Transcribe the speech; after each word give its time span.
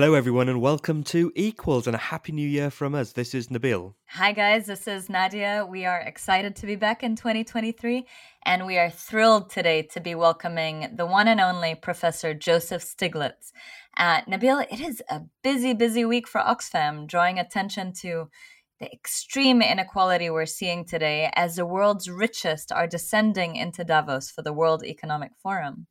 Hello, 0.00 0.14
everyone, 0.14 0.48
and 0.48 0.60
welcome 0.60 1.02
to 1.02 1.32
Equals 1.34 1.88
and 1.88 1.96
a 1.96 1.98
happy 1.98 2.30
new 2.30 2.46
year 2.46 2.70
from 2.70 2.94
us. 2.94 3.14
This 3.14 3.34
is 3.34 3.48
Nabil. 3.48 3.94
Hi, 4.10 4.30
guys. 4.30 4.66
This 4.66 4.86
is 4.86 5.08
Nadia. 5.08 5.66
We 5.68 5.86
are 5.86 5.98
excited 5.98 6.54
to 6.54 6.66
be 6.66 6.76
back 6.76 7.02
in 7.02 7.16
2023, 7.16 8.06
and 8.46 8.64
we 8.64 8.78
are 8.78 8.90
thrilled 8.90 9.50
today 9.50 9.82
to 9.82 10.00
be 10.00 10.14
welcoming 10.14 10.88
the 10.94 11.04
one 11.04 11.26
and 11.26 11.40
only 11.40 11.74
Professor 11.74 12.32
Joseph 12.32 12.84
Stiglitz. 12.84 13.50
Uh, 13.96 14.20
Nabil, 14.20 14.64
it 14.70 14.78
is 14.78 15.02
a 15.10 15.22
busy, 15.42 15.74
busy 15.74 16.04
week 16.04 16.28
for 16.28 16.40
Oxfam, 16.42 17.08
drawing 17.08 17.40
attention 17.40 17.92
to 17.94 18.30
the 18.78 18.92
extreme 18.92 19.60
inequality 19.60 20.30
we're 20.30 20.46
seeing 20.46 20.84
today 20.84 21.28
as 21.34 21.56
the 21.56 21.66
world's 21.66 22.08
richest 22.08 22.70
are 22.70 22.86
descending 22.86 23.56
into 23.56 23.82
Davos 23.82 24.30
for 24.30 24.42
the 24.42 24.52
World 24.52 24.84
Economic 24.84 25.32
Forum. 25.42 25.88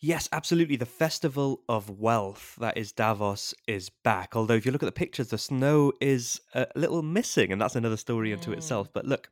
Yes, 0.00 0.28
absolutely. 0.30 0.76
The 0.76 0.86
festival 0.86 1.62
of 1.68 1.90
wealth 1.90 2.54
that 2.60 2.76
is 2.76 2.92
Davos 2.92 3.52
is 3.66 3.90
back. 4.04 4.36
Although, 4.36 4.54
if 4.54 4.64
you 4.64 4.70
look 4.70 4.84
at 4.84 4.86
the 4.86 4.92
pictures, 4.92 5.28
the 5.28 5.38
snow 5.38 5.92
is 6.00 6.40
a 6.54 6.68
little 6.76 7.02
missing, 7.02 7.50
and 7.50 7.60
that's 7.60 7.74
another 7.74 7.96
story 7.96 8.32
unto 8.32 8.52
mm. 8.52 8.56
itself. 8.56 8.92
But 8.92 9.06
look, 9.06 9.28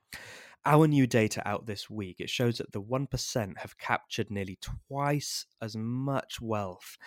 our 0.65 0.89
new 0.89 1.07
data 1.07 1.41
out 1.47 1.67
this 1.67 1.89
week 1.89 2.17
it 2.19 2.29
shows 2.29 2.59
that 2.59 2.73
the 2.73 2.83
1% 2.83 3.59
have 3.59 3.79
captured 3.79 4.29
nearly 4.29 4.59
twice 4.89 5.47
as 5.63 5.77
much 5.77 6.41
wealth 6.41 6.99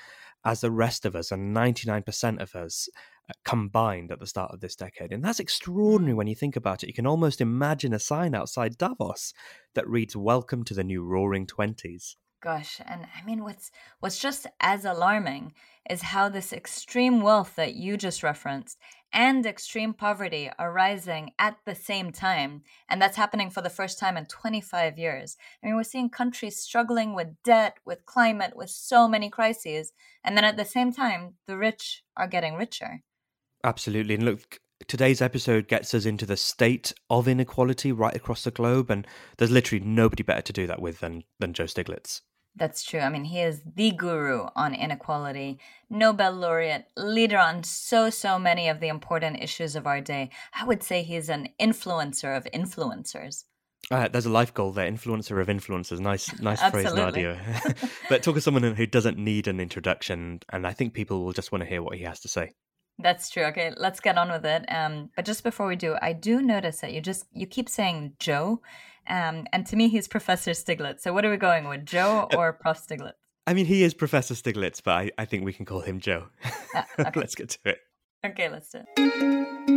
as 0.45 0.61
the 0.61 0.71
rest 0.71 1.05
of 1.05 1.13
us, 1.13 1.29
and 1.29 1.53
99% 1.53 2.41
of 2.41 2.55
us 2.55 2.87
uh, 3.29 3.33
combined 3.43 4.09
at 4.09 4.21
the 4.21 4.25
start 4.25 4.53
of 4.53 4.61
this 4.61 4.77
decade. 4.77 5.11
And 5.11 5.21
that's 5.21 5.41
extraordinary 5.41 6.13
when 6.13 6.27
you 6.27 6.35
think 6.35 6.55
about 6.55 6.81
it. 6.81 6.87
You 6.87 6.93
can 6.93 7.05
almost 7.05 7.41
imagine 7.41 7.93
a 7.93 7.99
sign 7.99 8.33
outside 8.33 8.77
Davos 8.77 9.33
that 9.75 9.89
reads, 9.89 10.15
Welcome 10.15 10.63
to 10.63 10.73
the 10.73 10.85
new 10.85 11.03
Roaring 11.03 11.45
Twenties. 11.45 12.15
Gosh, 12.41 12.79
and 12.85 13.05
I 13.15 13.25
mean 13.25 13.43
what's 13.43 13.69
what's 13.99 14.19
just 14.19 14.47
as 14.61 14.85
alarming 14.85 15.53
is 15.89 16.01
how 16.01 16.29
this 16.29 16.53
extreme 16.53 17.21
wealth 17.21 17.55
that 17.55 17.75
you 17.75 17.97
just 17.97 18.23
referenced 18.23 18.77
and 19.11 19.45
extreme 19.45 19.93
poverty 19.93 20.49
are 20.59 20.71
rising 20.71 21.31
at 21.39 21.57
the 21.65 21.75
same 21.75 22.11
time. 22.11 22.61
And 22.87 23.01
that's 23.01 23.17
happening 23.17 23.49
for 23.49 23.61
the 23.61 23.69
first 23.69 23.99
time 23.99 24.17
in 24.17 24.25
25 24.25 24.97
years. 24.97 25.37
I 25.61 25.67
mean, 25.67 25.75
we're 25.75 25.83
seeing 25.83 26.09
countries 26.09 26.57
struggling 26.57 27.15
with 27.15 27.41
debt, 27.43 27.77
with 27.85 28.05
climate, 28.05 28.55
with 28.55 28.69
so 28.69 29.07
many 29.07 29.29
crises. 29.29 29.93
And 30.23 30.37
then 30.37 30.45
at 30.45 30.57
the 30.57 30.65
same 30.65 30.93
time, 30.93 31.35
the 31.47 31.57
rich 31.57 32.03
are 32.15 32.27
getting 32.27 32.55
richer. 32.55 33.01
Absolutely. 33.63 34.15
And 34.15 34.23
look, 34.23 34.59
today's 34.87 35.21
episode 35.21 35.67
gets 35.67 35.93
us 35.93 36.05
into 36.05 36.25
the 36.25 36.37
state 36.37 36.93
of 37.09 37.27
inequality 37.27 37.91
right 37.91 38.15
across 38.15 38.43
the 38.43 38.51
globe. 38.51 38.91
And 38.91 39.07
there's 39.37 39.51
literally 39.51 39.83
nobody 39.83 40.23
better 40.23 40.41
to 40.41 40.53
do 40.53 40.67
that 40.67 40.81
with 40.81 40.99
than, 40.99 41.23
than 41.39 41.53
Joe 41.53 41.65
Stiglitz. 41.65 42.21
That's 42.55 42.83
true. 42.83 42.99
I 42.99 43.09
mean, 43.09 43.25
he 43.25 43.39
is 43.39 43.61
the 43.75 43.91
guru 43.91 44.47
on 44.55 44.75
inequality, 44.75 45.59
Nobel 45.89 46.33
laureate, 46.33 46.87
leader 46.97 47.37
on 47.37 47.63
so, 47.63 48.09
so 48.09 48.37
many 48.37 48.67
of 48.67 48.79
the 48.79 48.87
important 48.87 49.41
issues 49.41 49.75
of 49.75 49.87
our 49.87 50.01
day. 50.01 50.29
I 50.53 50.65
would 50.65 50.83
say 50.83 51.03
he's 51.03 51.29
an 51.29 51.49
influencer 51.59 52.35
of 52.35 52.47
influencers. 52.53 53.45
Uh, 53.91 54.07
there's 54.07 54.25
a 54.25 54.29
life 54.29 54.53
goal 54.53 54.71
there, 54.71 54.89
influencer 54.91 55.41
of 55.41 55.47
influencers. 55.47 55.99
Nice, 55.99 56.39
nice 56.41 56.61
phrase, 56.69 56.93
Nadia. 56.93 57.39
but 58.09 58.23
talk 58.23 58.35
to 58.35 58.41
someone 58.41 58.63
who 58.63 58.85
doesn't 58.85 59.17
need 59.17 59.47
an 59.47 59.59
introduction, 59.59 60.41
and 60.51 60.67
I 60.67 60.73
think 60.73 60.93
people 60.93 61.23
will 61.23 61.33
just 61.33 61.51
want 61.51 61.63
to 61.63 61.69
hear 61.69 61.81
what 61.81 61.97
he 61.97 62.03
has 62.03 62.19
to 62.21 62.27
say. 62.27 62.51
That's 63.01 63.29
true. 63.29 63.45
Okay, 63.45 63.71
let's 63.77 64.01
get 64.01 64.17
on 64.17 64.29
with 64.29 64.45
it. 64.45 64.65
Um, 64.67 65.09
but 65.15 65.23
just 65.23 65.41
before 65.43 65.67
we 65.67 65.77
do, 65.77 65.95
I 66.01 66.11
do 66.11 66.41
notice 66.41 66.81
that 66.81 66.91
you 66.91 66.99
just 66.99 67.25
you 67.31 67.47
keep 67.47 67.69
saying 67.69 68.13
Joe, 68.19 68.61
um, 69.07 69.47
and 69.53 69.65
to 69.67 69.77
me 69.77 69.87
he's 69.87 70.09
Professor 70.09 70.51
Stiglitz. 70.51 70.99
So 70.99 71.13
what 71.13 71.23
are 71.23 71.31
we 71.31 71.37
going 71.37 71.69
with, 71.69 71.85
Joe 71.85 72.27
uh, 72.33 72.35
or 72.37 72.53
Prof 72.53 72.77
Stiglitz? 72.77 73.13
I 73.47 73.53
mean, 73.53 73.65
he 73.65 73.83
is 73.83 73.93
Professor 73.93 74.33
Stiglitz, 74.33 74.83
but 74.83 74.91
I, 74.91 75.11
I 75.17 75.25
think 75.25 75.45
we 75.45 75.53
can 75.53 75.65
call 75.65 75.79
him 75.79 75.99
Joe. 75.99 76.25
Uh, 76.75 76.83
okay. 76.99 77.19
let's 77.19 77.35
get 77.35 77.49
to 77.49 77.59
it. 77.65 77.79
Okay, 78.25 78.49
let's 78.49 78.69
do 78.69 78.79
it. 78.85 79.69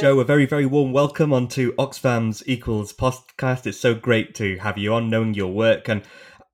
Joe, 0.00 0.18
a 0.18 0.24
very, 0.24 0.46
very 0.46 0.64
warm 0.66 0.92
welcome 0.92 1.32
onto 1.32 1.74
Oxfam's 1.78 2.42
Equals 2.46 2.92
podcast. 2.92 3.66
It's 3.66 3.78
so 3.78 3.94
great 3.94 4.34
to 4.36 4.56
have 4.56 4.78
you 4.78 4.94
on, 4.94 5.10
knowing 5.10 5.34
your 5.34 5.52
work. 5.52 5.88
And 5.88 6.02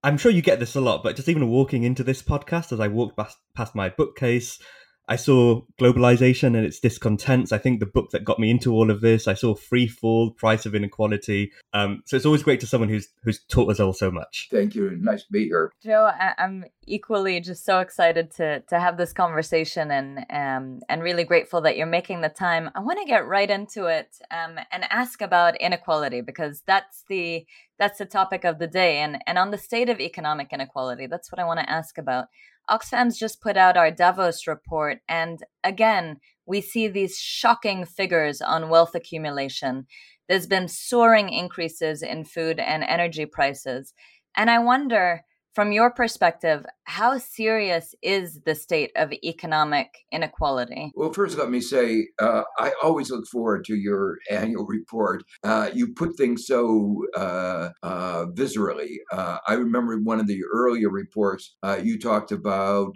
I'm 0.07 0.19
sure 0.19 0.31
you 0.31 0.41
get 0.41 0.61
this 0.61 0.77
a 0.77 0.81
lot, 0.81 1.03
but 1.03 1.17
just 1.17 1.29
even 1.29 1.49
walking 1.49 1.83
into 1.83 2.05
this 2.05 2.23
podcast, 2.23 2.71
as 2.71 2.79
I 2.79 2.87
walked 2.87 3.17
past, 3.17 3.39
past 3.57 3.75
my 3.75 3.89
bookcase, 3.89 4.61
I 5.09 5.17
saw 5.17 5.63
globalization 5.79 6.57
and 6.57 6.67
its 6.67 6.81
discontents. 6.81 7.53
I 7.53 7.59
think 7.59 7.79
the 7.79 7.87
book 7.87 8.11
that 8.11 8.25
got 8.25 8.41
me 8.41 8.51
into 8.51 8.73
all 8.73 8.91
of 8.91 9.01
this. 9.01 9.29
I 9.29 9.35
saw 9.35 9.55
Free 9.55 9.87
Fall, 9.87 10.33
Price 10.33 10.67
of 10.67 10.75
Inequality. 10.75 11.53
Um, 11.73 12.03
so 12.07 12.17
it's 12.17 12.27
always 12.27 12.43
great 12.43 12.61
to 12.61 12.67
someone 12.67 12.89
who's 12.89 13.09
who's 13.23 13.45
taught 13.45 13.71
us 13.71 13.79
all 13.79 13.93
so 13.93 14.11
much. 14.11 14.49
Thank 14.51 14.75
you. 14.75 14.91
Nice 15.01 15.25
to 15.25 15.33
be 15.33 15.45
here, 15.45 15.73
Joe. 15.83 16.11
I- 16.13 16.35
am 16.39 16.65
equally 16.87 17.41
just 17.41 17.65
so 17.65 17.79
excited 17.81 18.31
to 18.33 18.61
to 18.61 18.81
have 18.81 18.97
this 18.97 19.13
conversation 19.13 19.91
and 19.91 20.19
um, 20.31 20.81
and 20.89 21.03
really 21.03 21.25
grateful 21.25 21.61
that 21.61 21.77
you're 21.77 21.87
making 21.87 22.23
the 22.23 22.29
time. 22.29 22.71
I 22.75 22.81
want 22.81 22.99
to 22.99 23.05
get 23.05 23.27
right 23.27 23.51
into 23.51 23.87
it 23.87 24.19
um, 24.31 24.59
and 24.73 24.85
ask 24.91 25.21
about 25.21 25.57
inequality 25.61 26.21
because 26.21 26.63
that's 26.67 27.05
the 27.09 27.47
that's 27.79 27.99
the 27.99 28.07
topic 28.07 28.45
of 28.45 28.59
the 28.59 28.67
day 28.67 28.99
and 28.99 29.19
and 29.27 29.39
on 29.39 29.53
the 29.53 29.59
state 29.59 29.89
of 29.89 30.01
economic 30.01 30.49
inequality. 30.53 31.07
That's 31.07 31.31
what 31.31 31.39
I 31.39 31.45
want 31.45 31.61
to 31.61 31.71
ask 31.71 31.97
about. 31.97 32.27
Oxfam's 32.69 33.19
just 33.19 33.41
put 33.41 33.57
out 33.57 33.77
our 33.77 33.91
Davos 33.91 34.47
report, 34.47 34.99
and 35.09 35.43
again, 35.63 36.19
we 36.47 36.61
see 36.61 36.89
these 36.89 37.19
shocking 37.19 37.85
figures 37.85 38.41
on 38.41 38.69
wealth 38.69 38.95
accumulation. 38.95 39.87
There's 40.29 40.47
been 40.47 40.69
soaring 40.69 41.29
increases 41.29 42.03
in 42.03 42.25
food 42.25 42.59
and 42.59 42.85
energy 42.85 43.27
prices. 43.27 43.95
And 44.37 44.51
I 44.51 44.59
wonder 44.59 45.23
from 45.57 45.73
your 45.73 45.91
perspective, 45.91 46.67
how 46.85 47.17
serious 47.17 47.95
is 48.03 48.43
the 48.45 48.55
state 48.55 48.93
of 48.95 49.11
economic 49.25 49.89
inequality? 50.13 50.93
Well, 50.95 51.15
first, 51.15 51.39
let 51.39 51.49
me 51.49 51.63
say 51.63 52.09
uh, 52.21 52.43
I 52.59 52.75
always 52.83 53.11
look 53.11 53.27
forward 53.27 53.65
to 53.65 53.75
your 53.75 54.19
annual 54.31 54.67
report. 54.67 55.25
Uh, 55.43 55.71
you 55.73 55.95
put 55.95 56.19
things 56.19 56.47
so 56.47 57.07
uh, 57.17 57.71
uh 57.83 58.27
viscerally. 58.35 58.97
Uh, 59.11 59.39
I 59.49 59.55
remember 59.55 59.99
one 59.99 60.21
of 60.21 60.27
the 60.27 60.43
earlier 60.53 60.91
reports 60.91 61.57
uh, 61.63 61.81
you 61.83 61.99
talked 61.99 62.33
about 62.33 62.95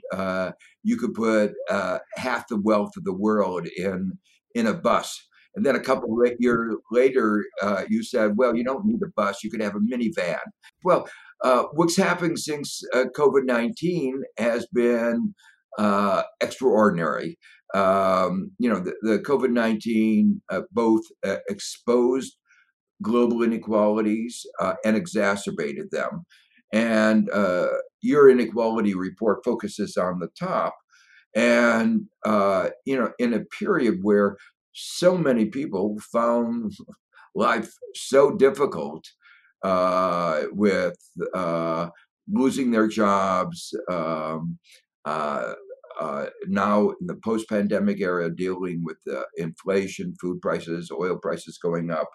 you 0.82 0.98
could 0.98 1.14
put 1.14 1.52
half 2.16 2.46
the 2.48 2.60
wealth 2.60 2.92
of 2.98 3.04
the 3.04 3.16
world 3.16 3.68
in 3.74 4.18
in 4.54 4.66
a 4.66 4.74
bus. 4.74 5.29
And 5.56 5.66
then 5.66 5.74
a 5.74 5.80
couple 5.80 6.22
of 6.22 6.32
years 6.38 6.74
later, 6.90 7.44
you 7.88 8.02
said, 8.04 8.36
well, 8.36 8.54
you 8.54 8.64
don't 8.64 8.84
need 8.84 9.00
a 9.02 9.10
bus, 9.16 9.42
you 9.42 9.50
could 9.50 9.62
have 9.62 9.74
a 9.74 9.80
minivan. 9.80 10.38
Well, 10.84 11.08
uh, 11.42 11.64
what's 11.72 11.96
happened 11.96 12.38
since 12.38 12.82
uh, 12.94 13.04
COVID 13.16 13.44
19 13.44 14.22
has 14.38 14.66
been 14.72 15.34
uh, 15.78 16.22
extraordinary. 16.40 17.38
Um, 17.74 18.50
you 18.58 18.68
know, 18.68 18.80
the, 18.80 18.94
the 19.02 19.18
COVID 19.20 19.50
19 19.50 20.42
uh, 20.50 20.62
both 20.72 21.02
uh, 21.24 21.36
exposed 21.48 22.36
global 23.02 23.42
inequalities 23.42 24.44
uh, 24.60 24.74
and 24.84 24.96
exacerbated 24.96 25.90
them. 25.90 26.26
And 26.72 27.28
your 28.02 28.30
inequality 28.30 28.94
report 28.94 29.40
focuses 29.44 29.96
on 29.96 30.20
the 30.20 30.28
top. 30.38 30.76
And, 31.34 32.06
you 32.84 32.96
know, 32.96 33.12
in 33.18 33.34
a 33.34 33.44
period 33.58 34.00
where 34.02 34.36
so 34.72 35.16
many 35.16 35.46
people 35.46 35.98
found 36.12 36.72
life 37.34 37.72
so 37.94 38.36
difficult 38.36 39.04
uh, 39.62 40.44
with 40.52 40.96
uh, 41.34 41.88
losing 42.28 42.70
their 42.70 42.88
jobs, 42.88 43.74
um, 43.90 44.58
uh, 45.04 45.54
uh 46.00 46.26
now 46.46 46.90
in 47.00 47.06
the 47.06 47.16
post-pandemic 47.16 48.00
era, 48.00 48.34
dealing 48.34 48.82
with 48.82 48.98
inflation, 49.36 50.14
food 50.20 50.40
prices, 50.40 50.90
oil 50.90 51.16
prices 51.16 51.58
going 51.58 51.90
up. 51.90 52.08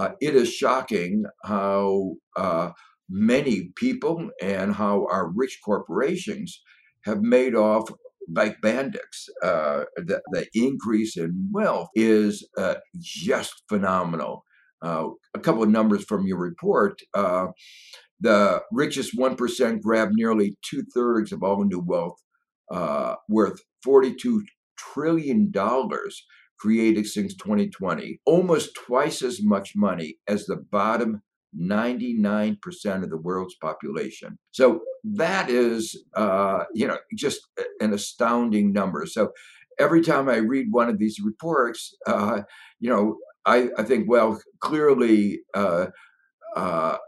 Uh, 0.00 0.12
it 0.20 0.34
is 0.34 0.50
shocking 0.50 1.24
how 1.44 2.14
uh, 2.36 2.70
many 3.10 3.70
people 3.76 4.30
and 4.40 4.74
how 4.74 5.06
our 5.10 5.28
rich 5.28 5.58
corporations 5.62 6.62
have 7.04 7.20
made 7.20 7.54
off 7.54 7.90
like 8.34 8.60
bandits. 8.60 9.28
Uh, 9.42 9.84
the, 9.96 10.20
the, 10.32 10.46
increase 10.54 11.16
in 11.16 11.48
wealth 11.52 11.88
is 11.94 12.46
uh, 12.58 12.74
just 12.98 13.62
phenomenal. 13.68 14.44
Uh, 14.82 15.08
a 15.34 15.38
couple 15.38 15.62
of 15.62 15.68
numbers 15.68 16.04
from 16.04 16.26
your 16.26 16.38
report. 16.38 17.00
Uh, 17.14 17.48
the 18.20 18.62
richest 18.72 19.16
1% 19.16 19.80
grab 19.80 20.10
nearly 20.12 20.56
two 20.62 20.84
thirds 20.94 21.32
of 21.32 21.42
all 21.42 21.64
new 21.64 21.80
wealth, 21.80 22.18
uh, 22.70 23.14
worth 23.28 23.60
$42 23.86 24.40
trillion 24.78 25.52
created 26.58 27.06
since 27.06 27.34
2020, 27.36 28.20
almost 28.26 28.74
twice 28.74 29.22
as 29.22 29.42
much 29.42 29.72
money 29.74 30.16
as 30.28 30.44
the 30.44 30.56
bottom 30.56 31.22
99% 31.58 32.58
of 33.02 33.10
the 33.10 33.16
world's 33.16 33.56
population. 33.56 34.38
So 34.52 34.80
that 35.04 35.50
is, 35.50 36.04
uh, 36.14 36.64
you 36.74 36.86
know, 36.86 36.98
just 37.14 37.40
an 37.80 37.92
astounding 37.92 38.72
number. 38.72 39.06
So 39.06 39.32
every 39.78 40.02
time 40.02 40.28
I 40.28 40.36
read 40.36 40.68
one 40.70 40.88
of 40.88 40.98
these 40.98 41.18
reports, 41.20 41.94
uh, 42.06 42.42
you 42.78 42.90
know, 42.90 43.16
I, 43.46 43.70
I 43.78 43.82
think, 43.82 44.08
well, 44.08 44.40
clearly 44.60 45.40
uh, 45.54 45.86
uh, 46.54 46.98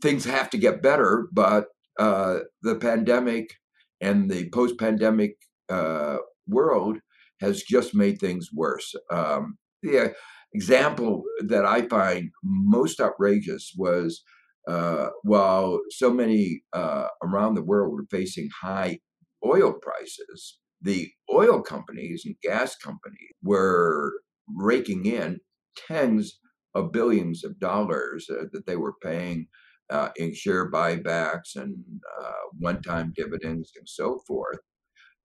things 0.00 0.24
have 0.24 0.50
to 0.50 0.58
get 0.58 0.82
better, 0.82 1.28
but 1.32 1.66
uh, 1.98 2.40
the 2.62 2.76
pandemic 2.76 3.54
and 4.00 4.30
the 4.30 4.48
post-pandemic 4.50 5.36
uh, 5.68 6.18
world 6.48 6.98
has 7.40 7.62
just 7.62 7.94
made 7.94 8.18
things 8.18 8.50
worse. 8.52 8.94
Um, 9.10 9.58
the 9.82 10.14
example 10.52 11.22
that 11.46 11.64
I 11.64 11.82
find 11.82 12.30
most 12.42 13.00
outrageous 13.00 13.72
was 13.76 14.22
uh, 14.68 15.08
while 15.22 15.80
so 15.90 16.10
many 16.12 16.62
uh, 16.72 17.06
around 17.22 17.54
the 17.54 17.62
world 17.62 17.92
were 17.92 18.06
facing 18.10 18.48
high 18.62 18.98
oil 19.44 19.72
prices, 19.72 20.58
the 20.82 21.08
oil 21.32 21.62
companies 21.62 22.22
and 22.24 22.36
gas 22.42 22.76
companies 22.76 23.30
were 23.42 24.12
raking 24.48 25.06
in 25.06 25.38
tens 25.76 26.38
of 26.74 26.92
billions 26.92 27.44
of 27.44 27.58
dollars 27.58 28.28
uh, 28.30 28.44
that 28.52 28.66
they 28.66 28.76
were 28.76 28.94
paying 29.02 29.46
uh, 29.90 30.10
in 30.16 30.32
share 30.34 30.70
buybacks 30.70 31.56
and 31.56 31.76
uh, 32.20 32.32
one 32.58 32.80
time 32.80 33.12
dividends 33.16 33.72
and 33.76 33.88
so 33.88 34.20
forth. 34.26 34.58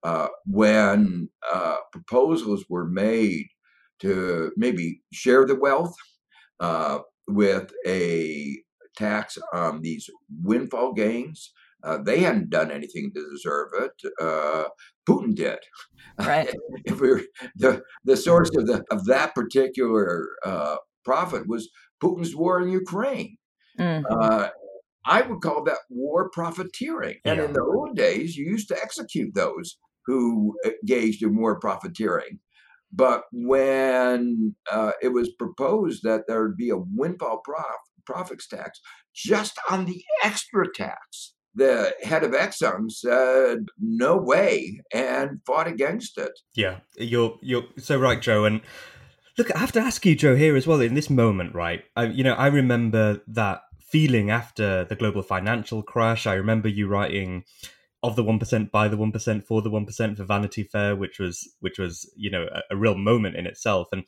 Uh, 0.02 0.28
when 0.44 1.28
proposals 1.92 2.64
were 2.68 2.86
made 2.86 3.46
to 4.00 4.52
maybe 4.56 5.02
share 5.12 5.46
the 5.46 5.54
wealth 5.54 5.94
uh, 6.60 6.98
with 7.28 7.72
a 7.86 8.56
tax 8.96 9.38
on 9.52 9.82
these 9.82 10.08
windfall 10.42 10.92
gains, 10.92 11.52
uh, 11.84 11.98
they 12.02 12.20
hadn't 12.20 12.50
done 12.50 12.70
anything 12.70 13.12
to 13.14 13.30
deserve 13.30 13.68
it. 13.74 14.70
Putin 15.08 15.34
did. 15.34 15.58
Right. 16.18 16.52
if 16.84 17.00
we 17.00 17.26
the 17.56 17.82
the 18.04 18.16
source 18.16 18.50
of 18.56 18.66
the 18.66 18.82
of 18.90 19.04
that 19.06 19.34
particular 19.34 20.26
profit 21.04 21.46
was 21.46 21.70
Putin's 22.02 22.34
war 22.34 22.60
in 22.60 22.68
Ukraine. 22.68 23.36
Mm-hmm. 23.78 24.04
Uh, 24.10 24.48
I 25.06 25.22
would 25.22 25.40
call 25.40 25.62
that 25.64 25.78
war 25.88 26.28
profiteering. 26.30 27.18
And 27.24 27.38
yeah. 27.38 27.44
in 27.46 27.52
the 27.52 27.62
old 27.62 27.96
days, 27.96 28.36
you 28.36 28.44
used 28.44 28.68
to 28.68 28.82
execute 28.82 29.34
those 29.34 29.78
who 30.04 30.54
engaged 30.64 31.22
in 31.22 31.36
war 31.36 31.58
profiteering. 31.58 32.40
But 32.92 33.24
when 33.32 34.54
uh, 34.70 34.92
it 35.02 35.08
was 35.08 35.30
proposed 35.38 36.02
that 36.04 36.22
there 36.26 36.42
would 36.42 36.56
be 36.56 36.70
a 36.70 36.76
windfall 36.76 37.40
prof- 37.44 37.64
profits 38.04 38.46
tax 38.46 38.80
just 39.14 39.58
on 39.70 39.84
the 39.84 40.02
extra 40.22 40.66
tax, 40.72 41.34
the 41.54 41.94
head 42.02 42.22
of 42.22 42.32
Exxon 42.32 42.90
said 42.90 43.66
no 43.80 44.16
way 44.16 44.80
and 44.92 45.40
fought 45.46 45.66
against 45.66 46.18
it. 46.18 46.32
Yeah, 46.54 46.80
you're 46.96 47.38
you're 47.42 47.64
so 47.78 47.98
right, 47.98 48.20
Joe. 48.20 48.44
And 48.44 48.60
Look, 49.38 49.54
I 49.54 49.58
have 49.58 49.72
to 49.72 49.80
ask 49.80 50.04
you, 50.06 50.14
Joe, 50.14 50.34
here 50.34 50.56
as 50.56 50.66
well. 50.66 50.80
In 50.80 50.94
this 50.94 51.10
moment, 51.10 51.54
right? 51.54 51.84
I, 51.94 52.04
you 52.06 52.24
know, 52.24 52.32
I 52.32 52.46
remember 52.46 53.20
that 53.26 53.60
feeling 53.80 54.30
after 54.30 54.84
the 54.84 54.96
global 54.96 55.22
financial 55.22 55.82
crash. 55.82 56.26
I 56.26 56.34
remember 56.34 56.68
you 56.68 56.88
writing 56.88 57.44
of 58.06 58.16
the 58.16 58.22
one 58.22 58.38
percent, 58.38 58.70
by 58.70 58.88
the 58.88 58.96
one 58.96 59.12
percent, 59.12 59.46
for 59.46 59.62
the 59.62 59.70
one 59.70 59.86
percent 59.86 60.16
for 60.16 60.24
Vanity 60.24 60.62
Fair, 60.62 60.96
which 60.96 61.18
was 61.18 61.54
which 61.60 61.78
was 61.78 62.10
you 62.16 62.30
know 62.30 62.46
a, 62.52 62.74
a, 62.74 62.76
real 62.76 62.96
moment 62.96 63.36
in 63.36 63.46
itself. 63.46 63.88
And 63.92 64.04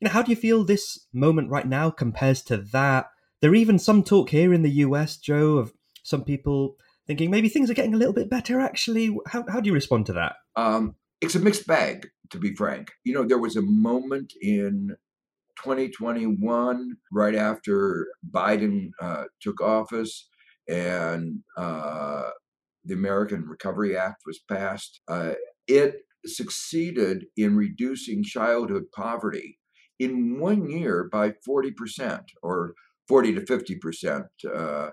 you 0.00 0.06
know, 0.06 0.10
how 0.10 0.22
do 0.22 0.30
you 0.30 0.36
feel 0.36 0.64
this 0.64 1.06
moment 1.12 1.50
right 1.50 1.66
now 1.66 1.90
compares 1.90 2.42
to 2.44 2.56
that? 2.56 3.06
There 3.40 3.50
are 3.50 3.56
even 3.56 3.78
some 3.78 4.02
talk 4.02 4.30
here 4.30 4.52
in 4.52 4.62
the 4.62 4.70
US, 4.70 5.16
Joe, 5.16 5.58
of 5.58 5.72
some 6.02 6.24
people 6.24 6.76
thinking 7.06 7.30
maybe 7.30 7.48
things 7.48 7.70
are 7.70 7.74
getting 7.74 7.94
a 7.94 7.98
little 7.98 8.14
bit 8.14 8.30
better. 8.30 8.60
Actually, 8.60 9.16
how 9.26 9.44
how 9.48 9.60
do 9.60 9.68
you 9.68 9.74
respond 9.74 10.06
to 10.06 10.12
that? 10.14 10.36
Um, 10.56 10.96
it's 11.20 11.34
a 11.34 11.40
mixed 11.40 11.66
bag 11.66 12.08
to 12.30 12.38
be 12.38 12.54
frank. 12.54 12.92
You 13.04 13.14
know, 13.14 13.24
there 13.24 13.38
was 13.38 13.56
a 13.56 13.62
moment 13.62 14.32
in 14.40 14.96
2021, 15.62 16.96
right 17.12 17.34
after 17.34 18.08
Biden 18.30 18.90
uh, 19.00 19.24
took 19.40 19.60
office 19.60 20.28
and 20.68 21.40
uh, 21.56 22.30
the 22.86 22.94
American 22.94 23.46
Recovery 23.48 23.96
Act 23.96 24.22
was 24.26 24.40
passed. 24.48 25.00
Uh, 25.08 25.32
it 25.66 25.96
succeeded 26.24 27.26
in 27.36 27.56
reducing 27.56 28.22
childhood 28.22 28.84
poverty 28.94 29.58
in 29.98 30.38
one 30.38 30.68
year 30.68 31.08
by 31.10 31.32
40% 31.48 32.20
or 32.42 32.74
40 33.08 33.34
to 33.34 33.40
50%. 33.40 34.24
Uh, 34.54 34.90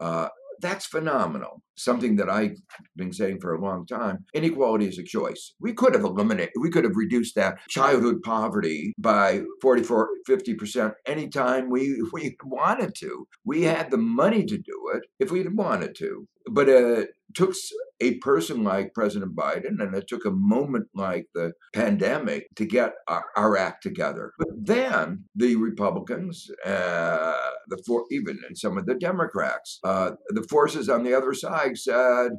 uh, 0.00 0.28
that's 0.60 0.86
phenomenal. 0.86 1.62
Something 1.76 2.16
that 2.16 2.30
I've 2.30 2.56
been 2.96 3.12
saying 3.12 3.40
for 3.40 3.54
a 3.54 3.60
long 3.60 3.86
time. 3.86 4.24
Inequality 4.34 4.86
is 4.86 4.98
a 4.98 5.02
choice. 5.02 5.54
We 5.60 5.72
could 5.72 5.94
have 5.94 6.04
eliminated, 6.04 6.52
we 6.60 6.70
could 6.70 6.84
have 6.84 6.96
reduced 6.96 7.34
that 7.34 7.58
childhood 7.68 8.22
poverty 8.22 8.92
by 8.98 9.42
44, 9.60 10.08
50% 10.28 10.92
anytime 11.06 11.70
we, 11.70 12.00
we 12.12 12.36
wanted 12.44 12.94
to. 13.00 13.26
We 13.44 13.62
had 13.62 13.90
the 13.90 13.98
money 13.98 14.44
to 14.44 14.56
do 14.56 14.90
it 14.94 15.02
if 15.18 15.30
we 15.30 15.46
wanted 15.48 15.96
to. 15.96 16.26
But 16.50 16.68
it 16.68 17.08
took 17.34 17.54
a 18.00 18.16
person 18.18 18.64
like 18.64 18.94
President 18.94 19.34
Biden 19.36 19.80
and 19.80 19.94
it 19.94 20.08
took 20.08 20.24
a 20.24 20.30
moment 20.30 20.86
like 20.94 21.26
the 21.34 21.52
pandemic 21.72 22.48
to 22.56 22.66
get 22.66 22.94
our, 23.08 23.24
our 23.36 23.56
act 23.56 23.82
together. 23.82 24.32
But 24.38 24.48
then 24.56 25.24
the 25.34 25.56
Republicans, 25.56 26.50
uh, 26.64 27.50
the 27.68 27.82
for, 27.86 28.04
even 28.10 28.38
and 28.46 28.56
some 28.56 28.78
of 28.78 28.86
the 28.86 28.94
Democrats, 28.94 29.78
uh, 29.84 30.12
the 30.28 30.42
forces 30.44 30.88
on 30.88 31.02
the 31.02 31.14
other 31.14 31.34
side 31.34 31.78
said, 31.78 32.32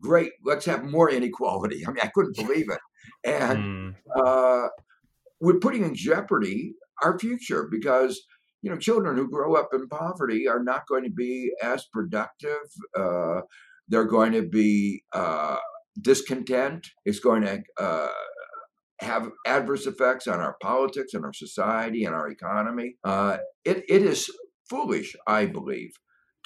"Great, 0.00 0.32
let's 0.44 0.66
have 0.66 0.84
more 0.84 1.10
inequality." 1.10 1.84
I 1.86 1.90
mean, 1.90 2.02
I 2.02 2.10
couldn't 2.14 2.36
believe 2.36 2.70
it, 2.70 2.80
and 3.24 3.58
mm. 3.58 3.94
uh, 4.16 4.68
we're 5.40 5.58
putting 5.58 5.84
in 5.84 5.94
jeopardy 5.94 6.74
our 7.02 7.18
future 7.18 7.68
because 7.70 8.20
you 8.62 8.70
know, 8.70 8.76
children 8.76 9.16
who 9.16 9.28
grow 9.28 9.54
up 9.54 9.70
in 9.72 9.88
poverty 9.88 10.46
are 10.46 10.62
not 10.62 10.86
going 10.86 11.04
to 11.04 11.10
be 11.10 11.50
as 11.62 11.86
productive. 11.86 12.58
Uh, 12.94 13.40
they're 13.90 14.04
going 14.04 14.32
to 14.32 14.48
be 14.48 15.02
uh, 15.12 15.56
discontent. 16.00 16.86
It's 17.04 17.20
going 17.20 17.42
to 17.42 17.62
uh, 17.78 18.08
have 19.00 19.30
adverse 19.46 19.86
effects 19.86 20.26
on 20.26 20.40
our 20.40 20.56
politics 20.62 21.12
and 21.12 21.24
our 21.24 21.32
society 21.32 22.04
and 22.04 22.14
our 22.14 22.28
economy. 22.28 22.96
Uh, 23.04 23.38
it, 23.64 23.84
it 23.88 24.02
is 24.02 24.30
foolish, 24.68 25.14
I 25.26 25.46
believe, 25.46 25.90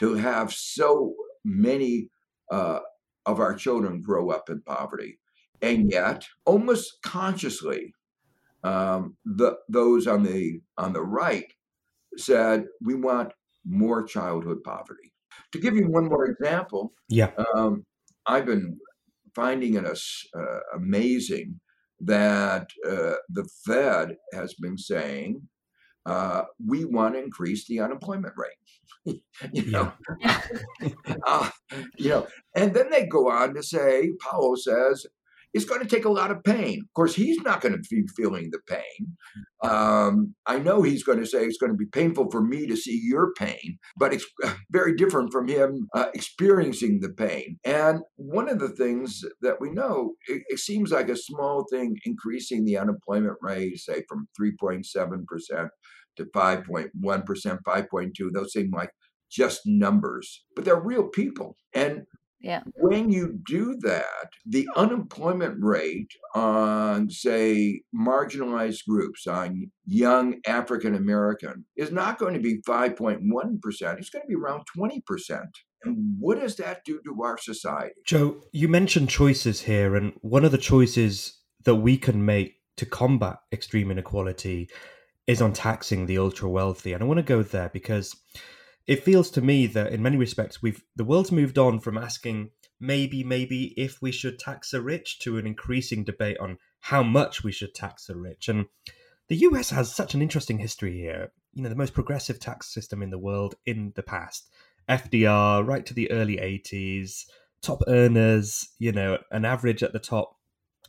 to 0.01 0.15
have 0.15 0.53
so 0.53 1.15
many 1.45 2.09
uh, 2.51 2.81
of 3.27 3.39
our 3.41 3.55
children 3.55 4.03
grow 4.03 4.31
up 4.31 4.49
in 4.49 4.63
poverty. 4.63 5.19
And 5.63 5.91
yet, 5.91 6.27
almost 6.45 6.99
consciously, 7.03 7.95
um, 8.65 9.17
the, 9.25 9.57
those 9.69 10.07
on 10.07 10.23
the 10.23 10.61
on 10.79 10.93
the 10.95 11.03
right 11.03 11.53
said 12.17 12.65
we 12.83 12.95
want 12.95 13.33
more 13.67 14.03
childhood 14.03 14.59
poverty. 14.65 15.14
To 15.53 15.59
give 15.59 15.77
you 15.77 15.89
one 15.89 16.09
more 16.09 16.27
example, 16.27 16.93
yeah, 17.09 17.31
um, 17.55 17.85
I've 18.27 18.47
been 18.47 18.79
finding 19.35 19.75
it 19.75 19.85
uh, 20.37 20.61
amazing 20.77 21.61
that 22.01 22.69
uh, 22.87 23.15
the 23.29 23.49
Fed 23.65 24.17
has 24.33 24.55
been 24.55 24.79
saying 24.79 25.43
uh, 26.07 26.43
we 26.65 26.85
want 26.85 27.15
to 27.15 27.23
increase 27.23 27.67
the 27.67 27.81
unemployment 27.81 28.35
rate. 28.37 29.21
you 29.53 29.71
know, 29.71 29.93
uh, 31.27 31.51
you 31.97 32.09
know, 32.09 32.27
and 32.55 32.75
then 32.75 32.91
they 32.91 33.07
go 33.07 33.31
on 33.31 33.55
to 33.55 33.63
say, 33.63 34.11
Powell 34.21 34.57
says 34.57 35.07
it's 35.55 35.65
going 35.65 35.81
to 35.81 35.87
take 35.87 36.05
a 36.05 36.11
lot 36.11 36.33
of 36.33 36.43
pain. 36.43 36.81
Of 36.81 36.93
course, 36.95 37.15
he's 37.15 37.41
not 37.41 37.61
going 37.61 37.73
to 37.73 37.89
be 37.89 38.03
feeling 38.17 38.51
the 38.51 38.59
pain. 38.69 39.17
Um, 39.63 40.35
I 40.47 40.59
know 40.59 40.83
he's 40.83 41.05
going 41.05 41.21
to 41.21 41.27
say 41.27 41.45
it's 41.45 41.59
going 41.59 41.73
to 41.73 41.79
be 41.79 41.87
painful 41.87 42.29
for 42.31 42.43
me 42.43 42.67
to 42.67 42.77
see 42.77 43.01
your 43.03 43.33
pain, 43.35 43.79
but 43.97 44.13
it's 44.13 44.27
very 44.71 44.97
different 44.97 45.31
from 45.33 45.47
him 45.47 45.89
uh, 45.95 46.07
experiencing 46.13 46.99
the 47.01 47.11
pain. 47.11 47.59
And 47.65 48.01
one 48.17 48.49
of 48.49 48.59
the 48.59 48.69
things 48.69 49.25
that 49.43 49.61
we 49.61 49.71
know, 49.71 50.15
it, 50.27 50.43
it 50.49 50.59
seems 50.59 50.91
like 50.91 51.09
a 51.09 51.17
small 51.17 51.65
thing 51.71 51.97
increasing 52.05 52.65
the 52.65 52.77
unemployment 52.77 53.37
rate, 53.41 53.79
say 53.79 54.03
from 54.09 54.27
3.7% 54.39 54.85
to 56.17 56.25
5.1%, 56.25 56.91
5.2, 57.67 58.13
those 58.33 58.53
seem 58.53 58.71
like 58.73 58.91
just 59.31 59.63
numbers, 59.67 60.45
but 60.55 60.65
they're 60.65 60.81
real 60.81 61.09
people. 61.09 61.57
And 61.73 62.03
yeah. 62.45 62.61
When 62.75 63.11
you 63.11 63.41
do 63.47 63.75
that, 63.81 64.29
the 64.45 64.69
unemployment 64.77 65.57
rate 65.59 66.11
on, 66.35 67.09
say, 67.09 67.81
marginalized 67.97 68.85
groups, 68.87 69.27
on 69.27 69.71
young 69.87 70.41
African 70.47 70.95
American, 70.95 71.65
is 71.75 71.91
not 71.91 72.19
going 72.19 72.35
to 72.35 72.41
be 72.41 72.61
5.1%. 72.69 73.23
It's 73.99 74.11
going 74.11 74.23
to 74.23 74.29
be 74.29 74.35
around 74.35 74.65
20%. 74.77 75.47
And 75.85 76.17
what 76.21 76.39
does 76.39 76.57
that 76.57 76.85
do 76.85 77.01
to 77.07 77.23
our 77.23 77.39
society? 77.39 77.95
Joe, 78.05 78.43
you 78.53 78.69
mentioned 78.69 79.09
choices 79.09 79.63
here, 79.63 79.97
and 79.97 80.13
one 80.21 80.45
of 80.45 80.53
the 80.53 80.59
choices 80.59 81.41
that 81.65 81.77
we 81.77 81.97
can 81.97 82.27
make 82.27 82.57
to 82.77 82.85
combat 82.85 83.39
extreme 83.53 83.91
inequality 83.91 84.69
is 85.27 85.41
on 85.41 85.55
taxing 85.55 86.05
the 86.05 86.19
ultra 86.19 86.51
wealthy. 86.51 86.93
And 86.93 87.03
I 87.03 87.07
want 87.07 87.19
to 87.19 87.23
go 87.23 87.43
there 87.43 87.71
because 87.73 88.15
it 88.87 89.03
feels 89.03 89.31
to 89.31 89.41
me 89.41 89.67
that 89.67 89.93
in 89.93 90.03
many 90.03 90.17
respects 90.17 90.63
we've 90.63 90.83
the 90.97 91.05
world's 91.05 91.33
moved 91.33 91.59
on 91.59 91.81
from 91.81 91.97
asking 91.97 92.51
maybe 92.81 93.25
maybe 93.25 93.73
if 93.77 94.03
we 94.03 94.13
should 94.13 94.39
tax 94.39 94.71
the 94.71 94.81
rich 94.81 95.19
to 95.21 95.39
an 95.39 95.47
increasing 95.47 96.05
debate 96.05 96.39
on 96.39 96.59
how 96.81 97.03
much 97.03 97.43
we 97.43 97.53
should 97.53 97.75
tax 97.75 98.07
the 98.07 98.17
rich. 98.17 98.49
And 98.49 98.67
the 99.29 99.37
US 99.37 99.71
has 99.71 99.95
such 99.95 100.15
an 100.15 100.21
interesting 100.21 100.59
history 100.59 100.99
here. 100.99 101.33
You 101.55 101.63
know 101.63 101.69
the 101.69 101.75
most 101.75 101.95
progressive 101.95 102.39
tax 102.39 102.73
system 102.73 103.03
in 103.03 103.11
the 103.11 103.19
world 103.19 103.55
in 103.65 103.93
the 103.97 104.03
past. 104.03 104.49
FDR 104.89 105.67
right 105.67 105.87
to 105.87 105.95
the 105.95 106.11
early 106.11 106.37
80s, 106.37 107.25
top 107.63 107.83
earners, 107.89 108.69
you 108.79 108.93
know, 108.93 109.19
an 109.31 109.47
average 109.47 109.83
at 109.83 109.95
the 109.95 109.99
top, 109.99 110.37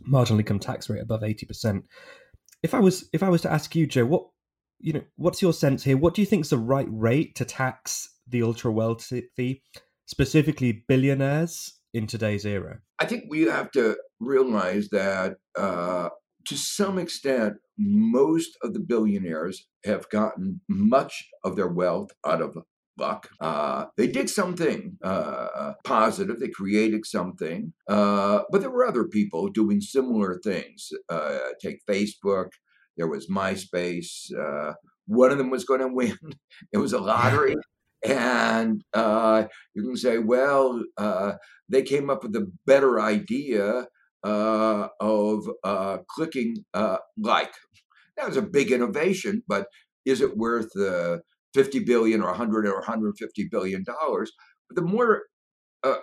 marginal 0.01 0.39
income 0.39 0.59
tax 0.59 0.89
rate 0.89 1.01
above 1.01 1.21
80%. 1.21 1.83
If 2.61 2.73
I 2.73 2.79
was 2.79 3.07
if 3.13 3.23
I 3.23 3.29
was 3.29 3.41
to 3.43 3.51
ask 3.51 3.73
you, 3.75 3.87
Joe, 3.87 4.05
what 4.05 4.27
you 4.79 4.93
know, 4.93 5.03
what's 5.15 5.41
your 5.41 5.53
sense 5.53 5.83
here? 5.83 5.97
What 5.97 6.13
do 6.13 6.21
you 6.21 6.25
think 6.25 6.45
is 6.45 6.49
the 6.49 6.57
right 6.57 6.87
rate 6.89 7.35
to 7.35 7.45
tax 7.45 8.09
the 8.27 8.43
ultra 8.43 8.71
wealthy, 8.71 9.61
specifically 10.05 10.83
billionaires 10.87 11.73
in 11.93 12.07
today's 12.07 12.45
era? 12.45 12.79
I 12.99 13.05
think 13.05 13.25
we 13.29 13.43
have 13.43 13.71
to 13.71 13.97
realize 14.19 14.89
that 14.89 15.37
uh, 15.57 16.09
to 16.45 16.55
some 16.55 16.97
extent, 16.97 17.55
most 17.77 18.57
of 18.63 18.73
the 18.73 18.79
billionaires 18.79 19.67
have 19.83 20.09
gotten 20.09 20.61
much 20.69 21.27
of 21.43 21.55
their 21.55 21.67
wealth 21.67 22.11
out 22.25 22.41
of 22.41 22.57
luck. 22.97 23.29
Uh, 23.41 23.85
they 23.97 24.07
did 24.07 24.29
something 24.29 24.97
uh, 25.03 25.73
positive. 25.83 26.39
They 26.39 26.47
created 26.47 27.05
something, 27.05 27.73
uh, 27.89 28.43
but 28.49 28.61
there 28.61 28.69
were 28.69 28.85
other 28.85 29.05
people 29.05 29.49
doing 29.49 29.81
similar 29.81 30.39
things. 30.43 30.89
Uh, 31.09 31.39
take 31.61 31.79
Facebook. 31.89 32.49
There 32.97 33.07
was 33.07 33.29
MySpace. 33.29 34.31
Uh, 34.33 34.73
one 35.07 35.31
of 35.31 35.37
them 35.37 35.49
was 35.49 35.65
going 35.65 35.81
to 35.81 35.87
win. 35.87 36.17
It 36.73 36.77
was 36.77 36.93
a 36.93 36.99
lottery. 36.99 37.55
And 38.07 38.83
uh, 38.93 39.45
you 39.73 39.81
can 39.81 39.95
say, 39.95 40.19
well, 40.19 40.79
they 41.67 41.81
came 41.81 42.11
up 42.11 42.21
with 42.21 42.35
a 42.35 42.51
better 42.67 43.01
idea 43.01 43.87
of 44.23 45.47
clicking 46.09 46.57
like. 47.17 47.51
That 48.17 48.27
was 48.27 48.37
a 48.37 48.43
big 48.43 48.71
innovation, 48.71 49.41
but 49.47 49.65
is 50.05 50.21
it 50.21 50.37
worth 50.37 50.69
the 50.73 51.21
50 51.53 51.79
billion 51.79 52.21
or 52.21 52.27
100 52.27 52.67
or 52.67 52.75
150 52.75 53.47
billion 53.49 53.83
dollars? 53.83 54.31
But 54.69 54.75
the 54.75 54.87
more 54.89 55.23
uh, 55.83 55.97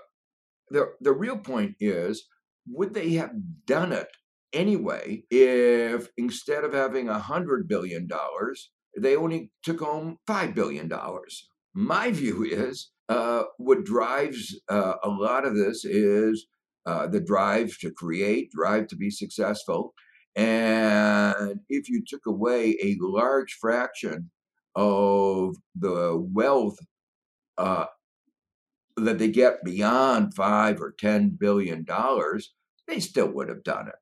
the 0.70 0.92
the 1.00 1.12
real 1.12 1.38
point 1.38 1.76
is, 1.80 2.24
would 2.66 2.94
they 2.94 3.10
have 3.14 3.32
done 3.66 3.92
it 3.92 4.08
anyway 4.52 5.24
if 5.30 6.08
instead 6.16 6.64
of 6.64 6.72
having 6.72 7.08
a 7.08 7.18
hundred 7.18 7.68
billion 7.68 8.06
dollars, 8.06 8.70
they 8.96 9.16
only 9.16 9.50
took 9.62 9.80
home 9.80 10.18
five 10.26 10.54
billion 10.54 10.88
dollars? 10.88 11.48
My 11.74 12.10
view 12.20 12.44
is 12.44 12.90
uh, 13.08 13.44
what 13.58 13.84
drives 13.84 14.58
uh, 14.70 14.94
a 15.02 15.08
lot 15.08 15.44
of 15.44 15.54
this 15.54 15.84
is 15.84 16.46
uh, 16.86 17.06
the 17.06 17.20
drive 17.20 17.76
to 17.80 17.90
create, 17.90 18.50
drive 18.50 18.88
to 18.88 18.96
be 18.96 19.10
successful. 19.10 19.94
And 20.34 21.60
if 21.68 21.88
you 21.88 22.02
took 22.06 22.26
away 22.26 22.76
a 22.82 22.96
large 23.00 23.58
fraction 23.60 24.30
of 24.74 25.56
the 25.74 26.16
wealth 26.32 26.78
uh, 27.58 27.84
that 28.96 29.18
they 29.18 29.28
get 29.28 29.62
beyond 29.64 30.34
five 30.34 30.80
or 30.80 30.94
ten 30.98 31.36
billion 31.38 31.84
dollars, 31.84 32.54
they 32.88 32.98
still 32.98 33.28
would 33.28 33.48
have 33.48 33.62
done 33.62 33.88
it. 33.88 33.94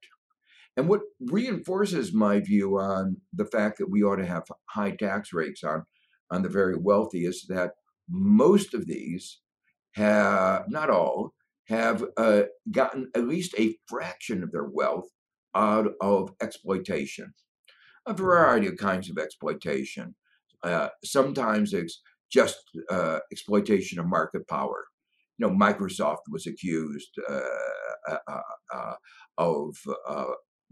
And 0.77 0.89
what 0.89 1.03
reinforces 1.21 2.13
my 2.15 2.41
view 2.41 2.79
on 2.79 3.17
the 3.33 3.45
fact 3.45 3.79
that 3.79 3.91
we 3.91 4.03
ought 4.03 4.17
to 4.17 4.27
have 4.27 4.45
high 4.71 4.93
tax 4.93 5.33
rates 5.33 5.63
on, 5.65 5.85
on 6.31 6.43
the 6.43 6.49
very 6.49 6.77
wealthy 6.77 7.27
is 7.27 7.45
that 7.49 7.73
most 8.09 8.73
of 8.75 8.87
these 8.87 9.41
have, 9.95 10.65
not 10.69 10.91
all, 10.91 11.35
have 11.69 12.05
uh, 12.17 12.43
gotten 12.71 13.11
at 13.15 13.27
least 13.27 13.55
a 13.59 13.77
fraction 13.89 14.43
of 14.43 14.53
their 14.53 14.65
wealth 14.65 15.09
out 15.55 15.93
of 16.01 16.33
exploitation. 16.41 17.33
A 18.07 18.13
mm-hmm. 18.13 18.23
variety 18.23 18.67
of 18.67 18.77
kinds 18.77 19.11
of 19.11 19.19
exploitation. 19.19 20.15
Uh, 20.63 20.89
sometimes 21.05 21.73
it's 21.73 22.01
just 22.31 22.59
uh, 22.91 23.19
exploitation 23.33 23.99
of 23.99 24.07
market 24.07 24.47
power. 24.49 24.85
You 25.39 25.49
know, 25.49 25.55
Microsoft 25.55 26.29
was 26.31 26.47
accused 26.47 27.19
uh, 27.29 27.41
uh, 28.09 28.41
uh, 28.75 28.95
of 29.39 29.75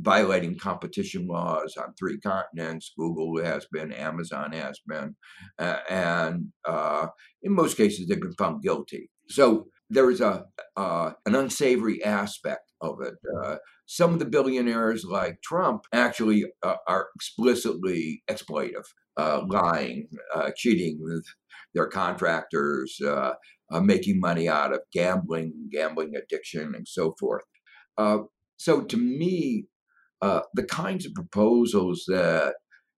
violating 0.01 0.59
competition 0.59 1.27
laws 1.27 1.77
on 1.77 1.95
three 1.99 2.19
continents. 2.21 2.93
Google 2.97 3.43
has 3.43 3.67
been, 3.73 3.93
Amazon 3.93 4.53
has 4.53 4.81
been, 4.87 5.17
and 5.59 6.53
in 7.43 7.53
most 7.53 7.77
cases 7.77 8.07
they've 8.07 8.21
been 8.21 8.33
found 8.35 8.63
guilty. 8.63 9.11
So 9.29 9.69
there 9.91 10.11
is 10.11 10.21
a 10.21 10.45
uh, 10.77 11.13
an 11.27 11.35
unsavory 11.35 12.03
aspect 12.05 12.73
of 12.81 13.01
it. 13.01 13.15
Uh, 13.43 13.57
some 13.87 14.13
of 14.13 14.19
the 14.19 14.27
billionaires, 14.27 15.05
like 15.05 15.41
Trump, 15.43 15.85
actually 15.93 16.45
uh, 16.63 16.77
are 16.87 17.09
explicitly 17.17 18.23
exploitive, 18.31 18.85
uh, 19.17 19.43
lying, 19.49 20.09
uh, 20.35 20.51
cheating 20.57 20.99
with 21.01 21.25
their 21.75 21.87
contractors, 21.87 22.99
uh, 23.01 23.33
making 23.83 24.21
money 24.21 24.49
out 24.49 24.73
of 24.73 24.81
gambling, 24.93 25.53
gambling 25.73 26.15
addiction, 26.15 26.75
and 26.75 26.87
so 26.87 27.15
forth. 27.19 27.45
so, 28.59 28.83
to 28.83 28.97
me, 28.97 29.67
the 30.21 30.67
kinds 30.69 31.07
of 31.07 31.15
proposals 31.15 32.05
that 32.09 32.55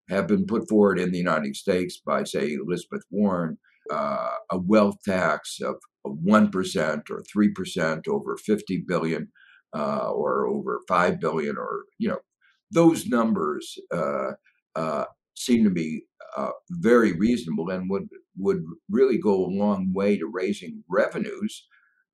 have 0.09 0.27
been 0.27 0.45
put 0.45 0.67
forward 0.67 0.99
in 0.99 1.11
the 1.11 1.17
United 1.17 1.55
States 1.55 2.01
by, 2.05 2.23
say, 2.23 2.53
Elizabeth 2.53 3.03
Warren, 3.11 3.57
a 3.91 4.57
wealth 4.57 4.97
tax 5.05 5.59
of 5.61 5.75
1% 6.05 7.09
or 7.09 7.23
3% 7.35 8.07
over 8.07 8.37
50 8.37 8.83
billion 8.87 9.27
uh, 9.75 10.09
or 10.09 10.47
over 10.47 10.81
5 10.87 11.19
billion 11.19 11.57
or 11.57 11.83
you 11.97 12.09
know 12.09 12.19
those 12.71 13.07
numbers 13.07 13.77
uh, 13.93 14.31
uh, 14.75 15.05
seem 15.35 15.63
to 15.63 15.69
be 15.69 16.03
uh, 16.37 16.51
very 16.69 17.13
reasonable 17.13 17.69
and 17.69 17.89
would 17.89 18.07
would 18.37 18.63
really 18.89 19.17
go 19.17 19.33
a 19.33 19.55
long 19.55 19.91
way 19.93 20.17
to 20.17 20.29
raising 20.31 20.83
revenues 20.89 21.67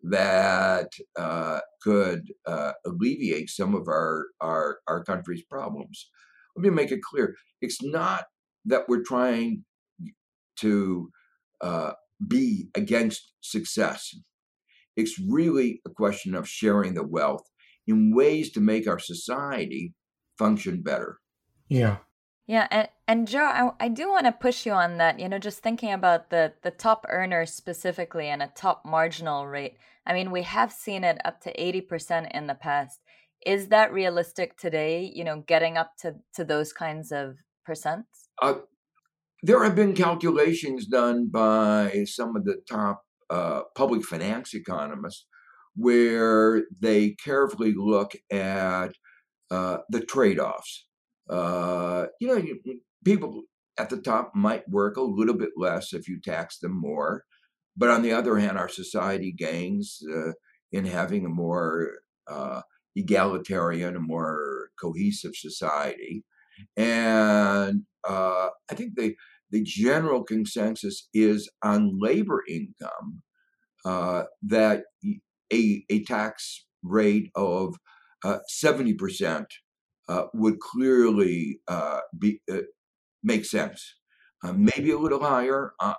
that 0.04 0.92
uh, 1.18 1.60
could 1.82 2.32
uh, 2.46 2.74
alleviate 2.86 3.50
some 3.50 3.76
of 3.76 3.88
our, 3.88 4.28
our 4.42 4.80
our 4.88 5.04
country's 5.04 5.44
problems. 5.44 6.10
Let 6.56 6.64
me 6.64 6.70
make 6.70 6.92
it 6.92 7.02
clear: 7.02 7.36
it's 7.62 7.82
not 7.84 8.26
that 8.66 8.88
we're 8.88 9.04
trying 9.04 9.64
to 10.58 11.10
be 12.28 12.70
against 12.76 13.34
success. 13.42 14.16
It's 14.96 15.20
really 15.20 15.82
a 15.86 15.90
question 15.92 16.34
of 16.34 16.48
sharing 16.48 16.96
the 16.96 17.06
wealth 17.06 17.44
in 17.86 18.14
ways 18.14 18.52
to 18.52 18.60
make 18.60 18.88
our 18.88 19.00
society 19.00 19.94
function 20.38 20.82
better. 20.82 21.20
Yeah. 21.70 21.98
Yeah, 22.48 22.66
and, 22.72 22.88
and 23.10 23.28
Joe, 23.28 23.44
I, 23.44 23.72
I 23.86 23.88
do 23.90 24.10
want 24.10 24.26
to 24.26 24.32
push 24.32 24.66
you 24.66 24.72
on 24.72 24.98
that. 24.98 25.20
You 25.20 25.28
know, 25.28 25.38
just 25.38 25.60
thinking 25.60 25.92
about 25.92 26.30
the 26.30 26.54
the 26.64 26.72
top 26.72 27.06
earners 27.10 27.54
specifically 27.54 28.28
and 28.30 28.42
a 28.42 28.48
top 28.48 28.86
marginal 28.86 29.46
rate. 29.46 29.78
I 30.06 30.14
mean, 30.14 30.32
we 30.32 30.44
have 30.44 30.72
seen 30.72 31.04
it 31.04 31.20
up 31.26 31.42
to 31.42 31.62
eighty 31.62 31.82
percent 31.82 32.32
in 32.34 32.48
the 32.48 32.56
past. 32.56 33.02
Is 33.46 33.68
that 33.68 33.92
realistic 33.92 34.58
today? 34.58 35.12
You 35.14 35.26
know, 35.26 35.44
getting 35.46 35.78
up 35.78 35.98
to 36.02 36.16
to 36.36 36.46
those 36.46 36.72
kinds 36.72 37.12
of 37.12 37.36
percents. 37.68 38.30
Uh, 38.42 38.56
there 39.44 39.64
have 39.64 39.76
been 39.76 39.94
calculations 39.94 40.88
done 40.88 41.28
by 41.28 42.06
some 42.08 42.38
of 42.38 42.46
the 42.46 42.62
top 42.70 43.04
uh, 43.30 43.64
public 43.76 44.06
finance 44.06 44.54
economists 44.54 45.26
where 45.76 46.64
they 46.82 47.12
carefully 47.24 47.74
look 47.76 48.16
at 48.32 48.94
uh, 49.52 49.78
the 49.90 50.00
trade 50.00 50.40
offs. 50.40 50.87
Uh, 51.30 52.08
you 52.20 52.28
know, 52.28 52.42
people 53.04 53.44
at 53.78 53.90
the 53.90 53.98
top 53.98 54.32
might 54.36 54.68
work 54.70 54.98
a 54.98 55.02
little 55.02 55.36
bit 55.36 55.52
less 55.56 55.94
if 55.94 56.08
you 56.08 56.20
tax 56.20 56.60
them 56.60 56.80
more. 56.80 57.24
But 57.76 57.90
on 57.90 58.02
the 58.02 58.12
other 58.12 58.38
hand, 58.38 58.58
our 58.58 58.70
society 58.70 59.32
gains 59.32 60.00
uh, 60.12 60.32
in 60.72 60.86
having 60.86 61.26
a 61.26 61.30
more 61.30 62.00
uh, 62.28 62.62
egalitarian, 62.96 63.96
a 63.96 64.00
more 64.00 64.70
cohesive 64.82 65.36
society. 65.36 66.24
And 66.76 67.84
uh, 68.08 68.50
I 68.70 68.76
think 68.76 68.94
the 68.96 69.16
the 69.50 69.64
general 69.64 70.24
consensus 70.24 71.08
is 71.14 71.50
on 71.64 72.00
labor 72.02 72.44
income 72.50 73.22
uh, 73.86 74.24
that 74.44 74.84
a, 75.54 75.86
a 75.90 76.04
tax 76.04 76.66
rate 76.84 77.32
of 77.36 77.76
uh, 78.26 78.40
70% 78.62 79.46
uh, 80.08 80.26
would 80.34 80.60
clearly 80.60 81.60
uh, 81.68 82.00
be 82.18 82.42
uh, 82.52 82.60
make 83.24 83.46
sense. 83.46 83.96
Uh, 84.44 84.54
maybe 84.54 84.92
a 84.92 84.98
little 84.98 85.22
higher. 85.22 85.74
I, 85.80 85.96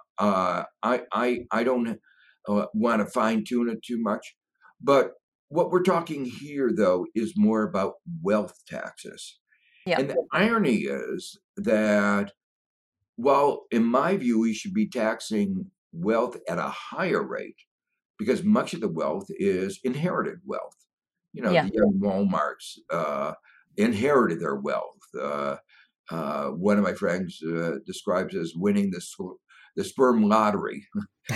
I, 0.82 1.40
I 1.50 1.64
don't 1.64 1.98
want 2.46 3.00
to 3.00 3.06
fine 3.06 3.44
tune 3.44 3.68
it 3.68 3.82
too 3.82 4.00
much. 4.00 4.36
But 4.80 5.12
what 5.48 5.70
we're 5.70 5.82
talking 5.82 6.24
here, 6.24 6.70
though, 6.74 7.06
is 7.14 7.34
more 7.36 7.64
about 7.64 7.94
wealth 8.22 8.54
taxes. 8.68 9.38
Yeah. 9.86 10.00
And 10.00 10.10
the 10.10 10.22
irony 10.32 10.82
is 10.82 11.38
that 11.56 12.32
while, 13.16 13.66
in 13.70 13.84
my 13.84 14.16
view, 14.16 14.38
we 14.40 14.54
should 14.54 14.74
be 14.74 14.88
taxing 14.88 15.70
wealth 15.92 16.36
at 16.48 16.58
a 16.58 16.68
higher 16.68 17.22
rate 17.22 17.56
because 18.18 18.44
much 18.44 18.74
of 18.74 18.80
the 18.80 18.88
wealth 18.88 19.26
is 19.30 19.80
inherited 19.82 20.38
wealth. 20.44 20.76
You 21.32 21.42
know, 21.42 21.50
yeah. 21.50 21.64
the 21.64 21.72
young 21.74 21.98
Walmarts 21.98 22.78
uh, 22.90 23.32
inherited 23.78 24.40
their 24.40 24.56
wealth. 24.56 24.99
Uh, 25.18 25.56
uh, 26.11 26.49
one 26.49 26.78
of 26.78 26.85
my 26.85 26.94
friends 26.94 27.40
uh, 27.42 27.76
describes 27.87 28.35
as 28.35 28.52
winning 28.54 28.90
the, 28.90 29.00
sw- 29.00 29.38
the 29.76 29.85
sperm 29.85 30.23
lottery. 30.23 30.85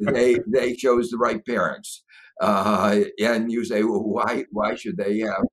they 0.00 0.38
they 0.46 0.74
chose 0.74 1.10
the 1.10 1.16
right 1.16 1.44
parents, 1.46 2.04
uh, 2.40 3.00
and 3.20 3.52
you 3.52 3.64
say, 3.64 3.84
well, 3.84 4.02
why 4.02 4.44
why 4.50 4.74
should 4.74 4.96
they 4.96 5.20
have 5.20 5.44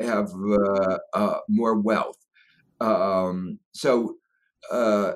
have 0.00 0.30
uh, 0.50 0.98
uh, 1.12 1.38
more 1.50 1.78
wealth? 1.78 2.16
Um, 2.80 3.58
so 3.72 4.16
uh, 4.72 5.12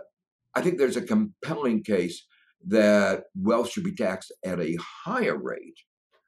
I 0.54 0.60
think 0.60 0.78
there's 0.78 0.98
a 0.98 1.02
compelling 1.02 1.82
case 1.82 2.26
that 2.66 3.24
wealth 3.34 3.70
should 3.70 3.84
be 3.84 3.94
taxed 3.94 4.32
at 4.44 4.60
a 4.60 4.76
higher 5.04 5.36
rate. 5.36 5.78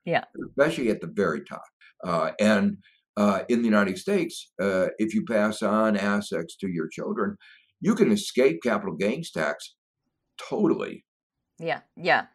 Yeah, 0.06 0.24
especially 0.48 0.88
at 0.88 1.02
the 1.02 1.12
very 1.12 1.44
top. 1.44 1.62
Uh, 2.02 2.30
and 2.40 2.78
uh, 3.16 3.40
in 3.48 3.60
the 3.60 3.68
United 3.68 3.98
States, 3.98 4.50
uh, 4.60 4.88
if 4.98 5.14
you 5.14 5.24
pass 5.24 5.62
on 5.62 5.96
assets 5.96 6.56
to 6.56 6.68
your 6.68 6.88
children, 6.88 7.36
you 7.80 7.94
can 7.94 8.10
escape 8.10 8.62
capital 8.62 8.94
gains 8.94 9.30
tax 9.30 9.74
totally. 10.38 11.04
Yeah, 11.58 11.80
yeah, 11.96 12.26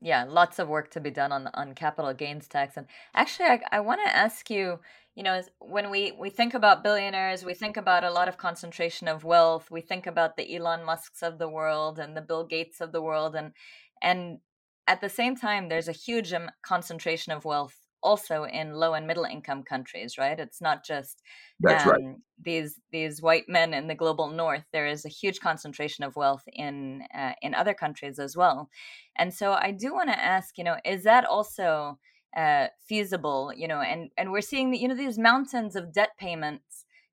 yeah. 0.00 0.24
Lots 0.24 0.58
of 0.58 0.68
work 0.68 0.90
to 0.92 1.00
be 1.00 1.10
done 1.10 1.32
on 1.32 1.48
on 1.54 1.74
capital 1.74 2.12
gains 2.12 2.48
tax. 2.48 2.76
And 2.76 2.86
actually, 3.14 3.46
I, 3.46 3.60
I 3.72 3.80
want 3.80 4.00
to 4.04 4.16
ask 4.16 4.50
you. 4.50 4.80
You 5.16 5.24
know, 5.24 5.42
when 5.58 5.90
we 5.90 6.12
we 6.12 6.30
think 6.30 6.54
about 6.54 6.84
billionaires, 6.84 7.44
we 7.44 7.52
think 7.52 7.76
about 7.76 8.04
a 8.04 8.12
lot 8.12 8.28
of 8.28 8.36
concentration 8.36 9.08
of 9.08 9.24
wealth. 9.24 9.68
We 9.68 9.80
think 9.80 10.06
about 10.06 10.36
the 10.36 10.54
Elon 10.54 10.84
Musk's 10.84 11.24
of 11.24 11.38
the 11.38 11.48
world 11.48 11.98
and 11.98 12.16
the 12.16 12.20
Bill 12.20 12.44
Gates 12.44 12.80
of 12.80 12.92
the 12.92 13.02
world, 13.02 13.34
and 13.34 13.52
and 14.00 14.38
at 14.86 15.00
the 15.00 15.08
same 15.08 15.34
time, 15.34 15.68
there's 15.68 15.88
a 15.88 15.92
huge 15.92 16.32
concentration 16.62 17.32
of 17.32 17.44
wealth 17.44 17.87
also 18.02 18.44
in 18.44 18.74
low 18.74 18.94
and 18.94 19.06
middle 19.06 19.24
income 19.24 19.62
countries 19.62 20.18
right? 20.18 20.38
It's 20.40 20.60
not 20.60 20.84
just 20.84 21.22
That's 21.60 21.84
um, 21.84 21.86
right. 21.86 22.02
these 22.40 22.80
these 22.92 23.20
white 23.20 23.48
men 23.48 23.74
in 23.74 23.88
the 23.88 23.94
global 23.94 24.28
north. 24.28 24.64
There 24.72 24.86
is 24.86 25.04
a 25.04 25.08
huge 25.10 25.40
concentration 25.40 26.04
of 26.04 26.16
wealth 26.16 26.44
in 26.52 27.02
uh, 27.14 27.34
in 27.42 27.54
other 27.54 27.74
countries 27.74 28.18
as 28.18 28.36
well. 28.36 28.70
And 29.16 29.34
so 29.34 29.52
i 29.52 29.70
do 29.72 29.92
want 29.94 30.08
to 30.10 30.18
ask 30.18 30.56
you 30.58 30.64
know 30.64 30.76
is 30.84 31.04
that 31.04 31.24
also 31.24 31.98
uh, 32.36 32.68
feasible 32.86 33.52
you 33.56 33.66
know 33.66 33.80
and 33.80 34.10
and 34.18 34.30
we're 34.30 34.40
seeing 34.42 34.70
that 34.70 34.78
you 34.78 34.86
know 34.88 34.94
these 34.94 35.18
mountains 35.18 35.74
of 35.76 35.92
debt 35.92 36.10
payments 36.18 36.67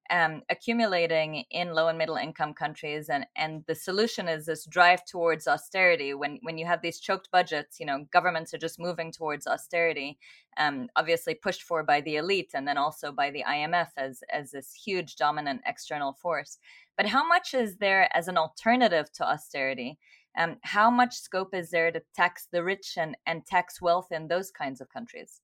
um, 0.10 0.44
accumulating 0.50 1.46
in 1.52 1.74
low 1.74 1.88
and 1.88 1.98
middle 1.98 2.16
income 2.16 2.54
countries 2.54 3.10
and 3.10 3.26
and 3.36 3.64
the 3.68 3.76
solution 3.76 4.28
is 4.28 4.46
this 4.46 4.66
drive 4.66 5.04
towards 5.06 5.48
austerity. 5.48 6.14
When 6.14 6.40
when 6.44 6.58
you 6.58 6.66
have 6.66 6.82
these 6.82 7.00
choked 7.00 7.30
budgets 7.32 7.80
you 7.80 7.86
know 7.86 8.06
governments 8.12 8.54
are 8.54 8.60
just 8.60 8.80
moving 8.80 9.12
towards 9.12 9.48
austerity 9.48 10.18
um, 10.58 10.88
obviously 10.96 11.34
pushed 11.36 11.64
for 11.64 11.84
by 11.84 12.02
the 12.02 12.18
elite 12.18 12.52
and 12.54 12.68
then 12.68 12.78
also 12.78 13.12
by 13.12 13.32
the 13.32 13.44
IMF 13.48 13.90
as 13.98 14.22
as 14.32 14.52
this 14.52 14.74
huge 14.74 15.16
dominant 15.16 15.62
external 15.66 16.14
force. 16.14 16.58
But 16.98 17.08
how 17.08 17.28
much 17.28 17.54
is 17.54 17.78
there 17.78 18.10
as 18.16 18.28
an 18.28 18.38
alternative 18.38 19.12
to 19.14 19.28
austerity? 19.28 19.98
Um, 20.38 20.58
how 20.64 20.90
much 20.90 21.16
scope 21.16 21.54
is 21.54 21.70
there 21.70 21.92
to 21.92 22.02
tax 22.14 22.48
the 22.52 22.64
rich 22.64 22.96
and, 22.98 23.16
and 23.26 23.46
tax 23.46 23.82
wealth 23.82 24.12
in 24.12 24.28
those 24.28 24.52
kinds 24.52 24.82
of 24.82 24.90
countries? 24.90 25.42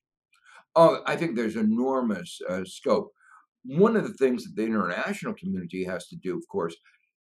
Oh, 0.75 1.01
I 1.05 1.15
think 1.15 1.35
there's 1.35 1.55
enormous 1.55 2.39
uh, 2.47 2.63
scope 2.65 3.13
one 3.63 3.95
of 3.95 4.03
the 4.03 4.13
things 4.13 4.43
that 4.43 4.55
the 4.55 4.63
international 4.63 5.33
community 5.33 5.83
has 5.83 6.07
to 6.07 6.15
do, 6.15 6.37
of 6.37 6.47
course, 6.47 6.75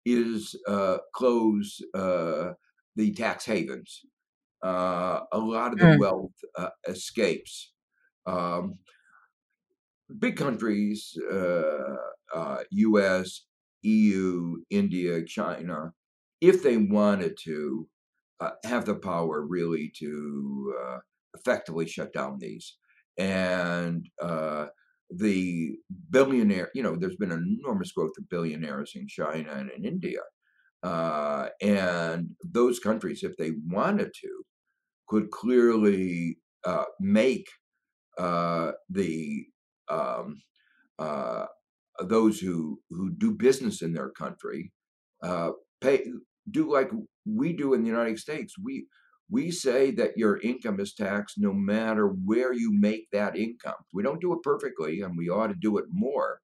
is 0.06 0.56
uh, 0.67 0.98
close 1.13 1.82
uh, 1.94 2.53
the 2.96 3.13
tax 3.13 3.46
havens. 3.46 4.01
Uh, 4.63 5.22
a 5.32 5.38
lot 5.38 5.74
of 5.74 5.79
the 5.79 5.86
mm. 5.86 6.00
wealth 6.00 6.32
uh, 6.58 6.70
escapes. 6.88 7.74
Um, 8.25 8.79
big 10.20 10.38
countries, 10.38 11.13
US, 11.15 12.01
uh, 12.33 12.57
EU, 13.83 14.55
India, 14.70 15.24
China, 15.25 15.94
if 16.42 16.64
they 16.64 16.77
wanted 16.77 17.38
to, 17.44 17.88
uh, 18.40 18.51
have 18.64 18.85
the 18.85 18.96
power 18.96 19.42
really 19.42 19.92
to 19.98 20.74
effectively 21.35 21.88
shut 21.88 22.14
down 22.14 22.38
these. 22.40 22.77
And 23.18 24.07
the 25.09 25.77
billionaire, 26.09 26.70
you 26.74 26.83
know, 26.83 26.96
there's 26.96 27.15
been 27.15 27.31
enormous 27.31 27.91
growth 27.91 28.11
of 28.17 28.29
billionaires 28.29 28.93
in 28.96 29.07
China 29.07 29.51
and 29.53 29.72
in 29.72 29.85
India. 29.85 30.20
Uh, 30.83 31.48
and 31.61 32.29
those 32.43 32.79
countries, 32.79 33.24
if 33.24 33.35
they 33.37 33.51
wanted 33.67 34.11
to, 34.22 34.43
could 35.07 35.31
clearly 35.31 36.37
uh, 36.65 36.83
make 37.00 37.48
uh, 38.17 38.72
the 38.89 39.46
um, 39.89 40.41
uh, 41.00 41.46
those 42.03 42.39
who 42.39 42.79
who 42.89 43.11
do 43.11 43.31
business 43.31 43.81
in 43.81 43.93
their 43.93 44.09
country 44.09 44.72
uh, 45.24 45.51
pay 45.81 46.05
do 46.51 46.72
like 46.72 46.91
we 47.25 47.53
do 47.53 47.74
in 47.74 47.81
the 47.81 47.89
United 47.89 48.20
States. 48.20 48.53
We 48.61 48.87
we 49.29 49.51
say 49.51 49.92
that 49.92 50.18
your 50.18 50.40
income 50.42 50.79
is 50.79 50.94
taxed 50.94 51.35
no 51.37 51.53
matter 51.53 52.07
where 52.07 52.53
you 52.53 52.72
make 52.72 53.07
that 53.11 53.35
income. 53.35 53.75
We 53.94 54.03
don't 54.03 54.22
do 54.22 54.33
it 54.33 54.44
perfectly, 54.44 55.01
and 55.01 55.18
we 55.18 55.29
ought 55.29 55.48
to 55.48 55.55
do 55.59 55.77
it 55.77 55.85
more. 55.92 56.40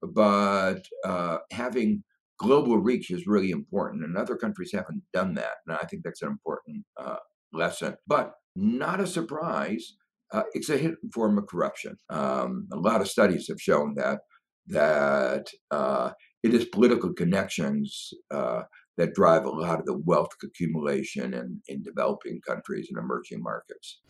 But 0.00 0.82
uh, 1.04 1.38
having 1.50 2.04
global 2.38 2.78
reach 2.78 3.10
is 3.10 3.26
really 3.26 3.50
important, 3.50 4.04
and 4.04 4.16
other 4.16 4.36
countries 4.36 4.70
haven't 4.72 5.02
done 5.12 5.34
that. 5.34 5.56
And 5.66 5.76
I 5.76 5.84
think 5.86 6.02
that's 6.04 6.22
an 6.22 6.28
important 6.28 6.84
uh, 6.96 7.16
lesson. 7.52 7.96
But 8.06 8.34
not 8.54 9.00
a 9.00 9.06
surprise. 9.06 9.94
Uh, 10.32 10.42
it's 10.52 10.68
a 10.68 10.76
hidden 10.76 11.10
form 11.12 11.38
of 11.38 11.46
corruption. 11.46 11.96
Um, 12.10 12.68
a 12.72 12.76
lot 12.76 13.00
of 13.00 13.08
studies 13.08 13.48
have 13.48 13.60
shown 13.60 13.94
that 13.96 14.20
that 14.68 15.48
uh, 15.70 16.10
it 16.42 16.52
is 16.52 16.66
political 16.66 17.12
connections 17.14 18.10
uh, 18.30 18.62
that 18.98 19.14
drive 19.14 19.44
a 19.44 19.48
lot 19.48 19.78
of 19.78 19.86
the 19.86 19.96
wealth 19.96 20.32
accumulation 20.42 21.32
in, 21.32 21.62
in 21.68 21.82
developing 21.82 22.40
countries 22.46 22.88
and 22.90 22.98
emerging 22.98 23.42
markets. 23.42 24.00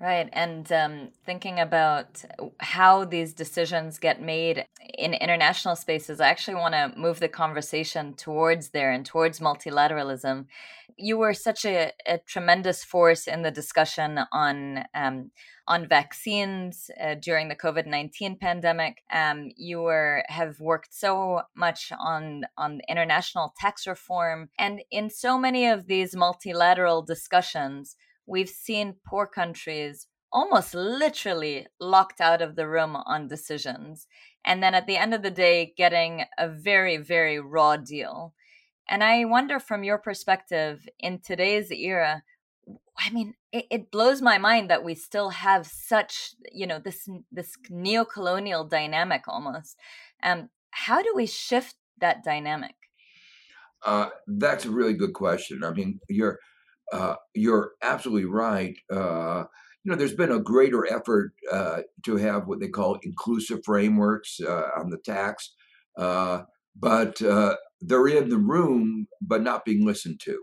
Right. 0.00 0.28
And 0.32 0.70
um, 0.72 1.12
thinking 1.24 1.60
about 1.60 2.24
how 2.58 3.04
these 3.04 3.32
decisions 3.32 3.98
get 3.98 4.20
made 4.20 4.66
in 4.98 5.14
international 5.14 5.76
spaces, 5.76 6.20
I 6.20 6.28
actually 6.28 6.56
want 6.56 6.74
to 6.74 6.92
move 6.98 7.20
the 7.20 7.28
conversation 7.28 8.14
towards 8.14 8.70
there 8.70 8.90
and 8.90 9.06
towards 9.06 9.38
multilateralism. 9.38 10.46
You 10.98 11.16
were 11.16 11.32
such 11.32 11.64
a, 11.64 11.92
a 12.06 12.18
tremendous 12.18 12.84
force 12.84 13.26
in 13.28 13.42
the 13.42 13.52
discussion 13.52 14.20
on 14.32 14.84
um, 14.94 15.30
on 15.66 15.88
vaccines 15.88 16.90
uh, 17.00 17.14
during 17.14 17.48
the 17.48 17.56
COVID 17.56 17.86
nineteen 17.86 18.36
pandemic. 18.36 19.02
Um, 19.12 19.50
you 19.56 19.80
were 19.80 20.24
have 20.28 20.60
worked 20.60 20.92
so 20.92 21.42
much 21.56 21.92
on 21.98 22.44
on 22.58 22.80
international 22.88 23.54
tax 23.58 23.86
reform, 23.86 24.50
and 24.58 24.82
in 24.90 25.08
so 25.08 25.38
many 25.38 25.66
of 25.66 25.86
these 25.86 26.14
multilateral 26.14 27.02
discussions, 27.02 27.96
we've 28.26 28.48
seen 28.48 28.96
poor 29.06 29.26
countries 29.26 30.06
almost 30.32 30.74
literally 30.74 31.66
locked 31.78 32.20
out 32.20 32.42
of 32.42 32.56
the 32.56 32.68
room 32.68 32.96
on 32.96 33.28
decisions, 33.28 34.06
and 34.44 34.62
then 34.62 34.74
at 34.74 34.86
the 34.86 34.96
end 34.96 35.14
of 35.14 35.22
the 35.22 35.30
day, 35.30 35.72
getting 35.76 36.24
a 36.38 36.48
very 36.48 36.96
very 36.96 37.38
raw 37.38 37.76
deal. 37.76 38.34
And 38.88 39.02
I 39.02 39.24
wonder, 39.24 39.58
from 39.58 39.82
your 39.82 39.98
perspective, 39.98 40.86
in 40.98 41.20
today's 41.20 41.70
era 41.70 42.22
I 42.98 43.10
mean, 43.10 43.34
it, 43.52 43.66
it, 43.70 43.90
blows 43.90 44.22
my 44.22 44.38
mind 44.38 44.70
that 44.70 44.84
we 44.84 44.94
still 44.94 45.30
have 45.30 45.66
such, 45.66 46.34
you 46.52 46.66
know, 46.66 46.78
this 46.78 47.08
this 47.32 47.56
neo-colonial 47.68 48.64
dynamic 48.64 49.22
almost. 49.26 49.76
Um, 50.22 50.50
how 50.70 51.02
do 51.02 51.12
we 51.14 51.26
shift 51.26 51.74
that 52.00 52.22
dynamic? 52.22 52.74
Uh, 53.84 54.10
that's 54.26 54.64
a 54.64 54.70
really 54.70 54.94
good 54.94 55.12
question. 55.12 55.64
I 55.64 55.72
mean, 55.72 55.98
you're 56.08 56.38
uh, 56.92 57.14
you're 57.34 57.72
absolutely 57.82 58.26
right. 58.26 58.76
Uh, 58.92 59.44
you 59.82 59.90
know, 59.90 59.96
there's 59.96 60.14
been 60.14 60.32
a 60.32 60.40
greater 60.40 60.86
effort 60.86 61.32
uh, 61.52 61.80
to 62.04 62.16
have 62.16 62.46
what 62.46 62.60
they 62.60 62.68
call 62.68 62.98
inclusive 63.02 63.60
frameworks 63.64 64.40
uh, 64.40 64.68
on 64.78 64.90
the 64.90 64.98
tax, 64.98 65.54
uh, 65.98 66.42
but 66.76 67.16
they're 67.80 68.08
in 68.08 68.30
the 68.30 68.38
room, 68.38 69.06
but 69.20 69.42
not 69.42 69.64
being 69.64 69.84
listened 69.84 70.20
to. 70.20 70.38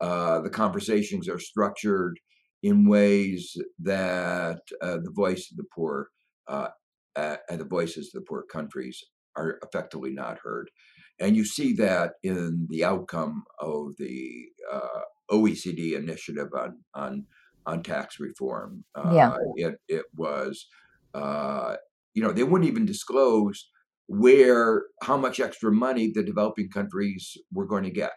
Uh, 0.00 0.40
the 0.40 0.50
conversations 0.50 1.28
are 1.28 1.38
structured 1.38 2.18
in 2.62 2.88
ways 2.88 3.56
that 3.78 4.60
uh, 4.82 4.96
the 4.96 5.12
voice 5.14 5.50
of 5.50 5.56
the 5.56 5.66
poor 5.74 6.08
uh, 6.48 6.68
and 7.16 7.60
the 7.60 7.64
voices 7.64 8.06
of 8.08 8.20
the 8.20 8.26
poor 8.26 8.44
countries 8.50 9.02
are 9.36 9.58
effectively 9.62 10.10
not 10.10 10.38
heard. 10.42 10.70
And 11.18 11.36
you 11.36 11.44
see 11.44 11.74
that 11.74 12.12
in 12.22 12.66
the 12.70 12.84
outcome 12.84 13.44
of 13.58 13.94
the 13.98 14.46
uh, 14.72 15.00
OECD 15.30 15.96
initiative 15.96 16.48
on, 16.56 16.78
on, 16.94 17.26
on 17.66 17.82
tax 17.82 18.20
reform. 18.20 18.84
yeah. 19.12 19.36
It, 19.56 19.76
it 19.88 20.04
was, 20.16 20.66
you 21.14 22.22
know, 22.22 22.32
they 22.32 22.44
wouldn't 22.44 22.70
even 22.70 22.86
disclose 22.86 23.68
where 24.08 24.86
how 25.02 25.16
much 25.16 25.38
extra 25.38 25.70
money 25.70 26.10
the 26.12 26.22
developing 26.22 26.68
countries 26.68 27.36
were 27.52 27.66
going 27.66 27.84
to 27.84 27.90
get. 27.90 28.12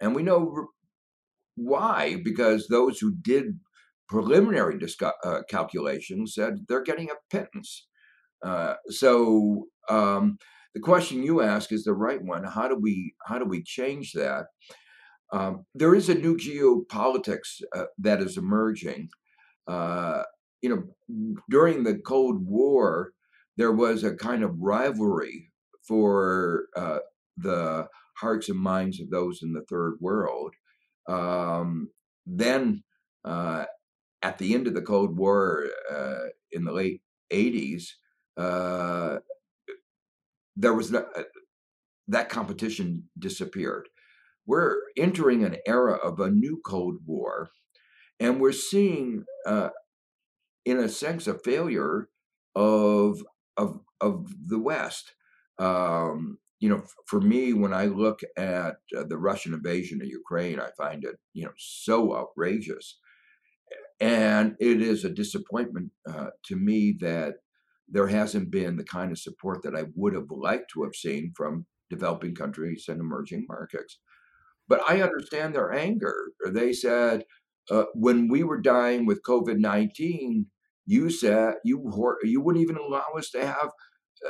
And 0.00 0.14
we 0.14 0.22
know 0.22 0.68
why? 1.56 2.20
Because 2.22 2.68
those 2.68 2.98
who 2.98 3.14
did 3.22 3.58
preliminary 4.08 4.78
discuss, 4.78 5.14
uh, 5.24 5.40
calculations 5.50 6.34
said 6.34 6.64
they're 6.68 6.82
getting 6.82 7.10
a 7.10 7.36
pittance. 7.36 7.88
Uh, 8.44 8.74
so 8.88 9.66
um, 9.88 10.36
the 10.74 10.80
question 10.80 11.22
you 11.22 11.40
ask 11.40 11.72
is 11.72 11.84
the 11.84 11.94
right 11.94 12.22
one. 12.22 12.44
How 12.44 12.68
do 12.68 12.76
we 12.76 13.14
how 13.26 13.38
do 13.38 13.46
we 13.46 13.62
change 13.62 14.12
that? 14.12 14.46
Um, 15.32 15.66
there 15.74 15.94
is 15.94 16.08
a 16.08 16.14
new 16.14 16.36
geopolitics 16.36 17.62
uh, 17.74 17.84
that 17.98 18.20
is 18.20 18.36
emerging. 18.36 19.08
Uh, 19.66 20.22
you 20.62 20.68
know, 20.68 21.38
during 21.50 21.84
the 21.84 21.98
Cold 21.98 22.46
War, 22.46 23.10
there 23.56 23.72
was 23.72 24.04
a 24.04 24.14
kind 24.14 24.42
of 24.42 24.58
rivalry 24.58 25.50
for 25.86 26.66
uh, 26.76 26.98
the 27.36 27.86
hearts 28.16 28.48
and 28.48 28.58
minds 28.58 29.00
of 29.00 29.10
those 29.10 29.42
in 29.42 29.52
the 29.52 29.64
third 29.68 29.96
world. 30.00 30.54
Um, 31.08 31.90
then, 32.26 32.82
uh, 33.24 33.64
at 34.22 34.38
the 34.38 34.54
end 34.54 34.66
of 34.66 34.74
the 34.74 34.82
Cold 34.82 35.16
War 35.16 35.66
uh, 35.90 36.26
in 36.52 36.64
the 36.64 36.72
late 36.72 37.02
80s, 37.32 37.84
uh, 38.36 39.18
there 40.56 40.74
was 40.74 40.92
that 42.08 42.28
competition 42.28 43.04
disappeared. 43.18 43.88
We're 44.46 44.76
entering 44.96 45.44
an 45.44 45.56
era 45.66 45.94
of 45.94 46.20
a 46.20 46.30
new 46.30 46.60
Cold 46.64 46.98
War, 47.06 47.50
and 48.20 48.40
we're 48.40 48.52
seeing, 48.52 49.24
uh, 49.46 49.70
in 50.64 50.78
a 50.78 50.88
sense, 50.88 51.26
a 51.26 51.38
failure 51.38 52.08
of 52.54 53.22
of 53.56 53.80
of 54.00 54.28
the 54.48 54.58
West. 54.58 55.14
Um, 55.58 56.38
you 56.60 56.68
know, 56.68 56.84
for 57.06 57.20
me, 57.20 57.52
when 57.52 57.72
I 57.72 57.86
look 57.86 58.20
at 58.36 58.76
uh, 58.96 59.04
the 59.08 59.18
Russian 59.18 59.52
invasion 59.52 60.00
of 60.00 60.08
Ukraine, 60.08 60.58
I 60.58 60.70
find 60.76 61.04
it, 61.04 61.16
you 61.34 61.44
know, 61.44 61.52
so 61.56 62.16
outrageous, 62.16 62.98
and 64.00 64.56
it 64.58 64.80
is 64.80 65.04
a 65.04 65.10
disappointment 65.10 65.90
uh, 66.08 66.28
to 66.46 66.56
me 66.56 66.96
that 67.00 67.34
there 67.88 68.08
hasn't 68.08 68.50
been 68.50 68.76
the 68.76 68.84
kind 68.84 69.12
of 69.12 69.18
support 69.18 69.62
that 69.62 69.76
I 69.76 69.84
would 69.94 70.14
have 70.14 70.30
liked 70.30 70.70
to 70.72 70.82
have 70.82 70.94
seen 70.94 71.32
from 71.36 71.66
developing 71.90 72.34
countries 72.34 72.86
and 72.88 73.00
emerging 73.00 73.46
markets. 73.48 73.98
But 74.68 74.80
I 74.88 75.00
understand 75.00 75.54
their 75.54 75.72
anger. 75.72 76.14
They 76.46 76.72
said, 76.72 77.24
uh, 77.70 77.84
when 77.94 78.28
we 78.28 78.42
were 78.42 78.60
dying 78.60 79.06
with 79.06 79.22
COVID 79.22 79.58
19, 79.58 80.46
you 80.86 81.10
said 81.10 81.54
you, 81.64 81.92
you 82.22 82.40
wouldn't 82.40 82.62
even 82.62 82.76
allow 82.76 83.06
us 83.16 83.30
to 83.30 83.44
have 83.44 83.70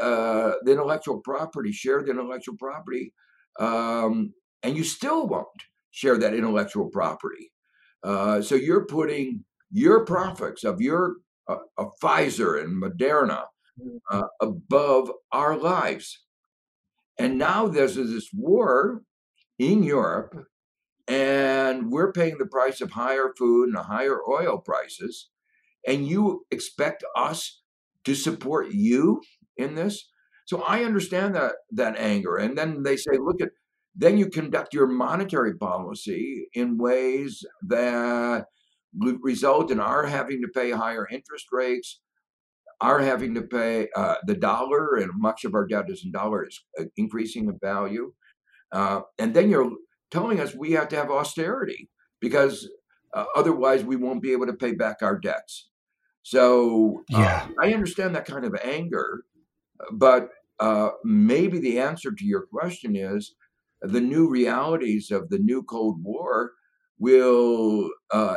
uh, 0.00 0.52
the 0.62 0.72
intellectual 0.72 1.20
property, 1.20 1.72
share 1.72 2.02
the 2.02 2.10
intellectual 2.10 2.56
property, 2.58 3.12
um, 3.60 4.32
and 4.62 4.76
you 4.76 4.84
still 4.84 5.26
won't 5.26 5.46
share 5.90 6.18
that 6.18 6.34
intellectual 6.34 6.88
property. 6.90 7.52
Uh, 8.02 8.40
so 8.40 8.54
you're 8.54 8.86
putting 8.86 9.44
your 9.70 10.04
profits 10.04 10.64
of 10.64 10.80
your 10.80 11.16
uh, 11.48 11.58
of 11.76 11.92
Pfizer 12.02 12.60
and 12.62 12.82
Moderna 12.82 13.44
mm. 13.80 13.98
uh, 14.10 14.26
above 14.40 15.10
our 15.32 15.56
lives. 15.56 16.24
And 17.18 17.38
now 17.38 17.68
there's 17.68 17.96
this 17.96 18.28
war 18.32 19.02
in 19.58 19.82
Europe, 19.82 20.46
and 21.08 21.90
we're 21.90 22.12
paying 22.12 22.38
the 22.38 22.46
price 22.46 22.80
of 22.80 22.92
higher 22.92 23.32
food 23.38 23.68
and 23.68 23.78
higher 23.78 24.18
oil 24.28 24.58
prices. 24.58 25.30
And 25.86 26.06
you 26.06 26.46
expect 26.50 27.04
us 27.14 27.62
to 28.04 28.14
support 28.14 28.72
you 28.72 29.20
in 29.56 29.74
this? 29.74 30.08
So 30.46 30.62
I 30.62 30.84
understand 30.84 31.34
that 31.34 31.52
that 31.72 31.96
anger. 31.96 32.36
And 32.36 32.56
then 32.56 32.82
they 32.82 32.96
say, 32.96 33.12
look 33.18 33.40
at 33.40 33.50
then 33.94 34.18
you 34.18 34.28
conduct 34.28 34.74
your 34.74 34.86
monetary 34.86 35.54
policy 35.56 36.48
in 36.52 36.76
ways 36.76 37.44
that 37.66 38.44
result 39.22 39.70
in 39.70 39.80
our 39.80 40.06
having 40.06 40.42
to 40.42 40.48
pay 40.48 40.70
higher 40.70 41.08
interest 41.10 41.46
rates, 41.50 42.00
our 42.80 43.00
having 43.00 43.34
to 43.34 43.42
pay 43.42 43.88
uh, 43.96 44.16
the 44.26 44.34
dollar, 44.34 44.96
and 44.96 45.10
much 45.16 45.44
of 45.44 45.54
our 45.54 45.66
debt 45.66 45.86
is 45.88 46.04
in 46.04 46.12
dollars, 46.12 46.62
uh, 46.78 46.84
increasing 46.96 47.48
in 47.48 47.58
value. 47.58 48.12
Uh, 48.72 49.00
and 49.18 49.34
then 49.34 49.50
you're 49.50 49.70
telling 50.10 50.40
us 50.40 50.54
we 50.54 50.72
have 50.72 50.88
to 50.88 50.96
have 50.96 51.10
austerity 51.10 51.88
because 52.20 52.68
uh, 53.14 53.24
otherwise 53.34 53.84
we 53.84 53.96
won't 53.96 54.22
be 54.22 54.32
able 54.32 54.46
to 54.46 54.52
pay 54.52 54.72
back 54.72 54.98
our 55.02 55.18
debts. 55.18 55.68
So 56.22 57.04
uh, 57.14 57.18
yeah. 57.18 57.48
I 57.60 57.72
understand 57.72 58.14
that 58.14 58.26
kind 58.26 58.44
of 58.44 58.56
anger, 58.62 59.22
but 59.92 60.30
uh, 60.58 60.90
maybe 61.04 61.58
the 61.58 61.78
answer 61.78 62.10
to 62.12 62.24
your 62.24 62.46
question 62.46 62.96
is 62.96 63.34
the 63.82 64.00
new 64.00 64.28
realities 64.28 65.10
of 65.10 65.28
the 65.28 65.38
new 65.38 65.62
Cold 65.62 66.02
War 66.02 66.52
will 66.98 67.90
uh, 68.10 68.36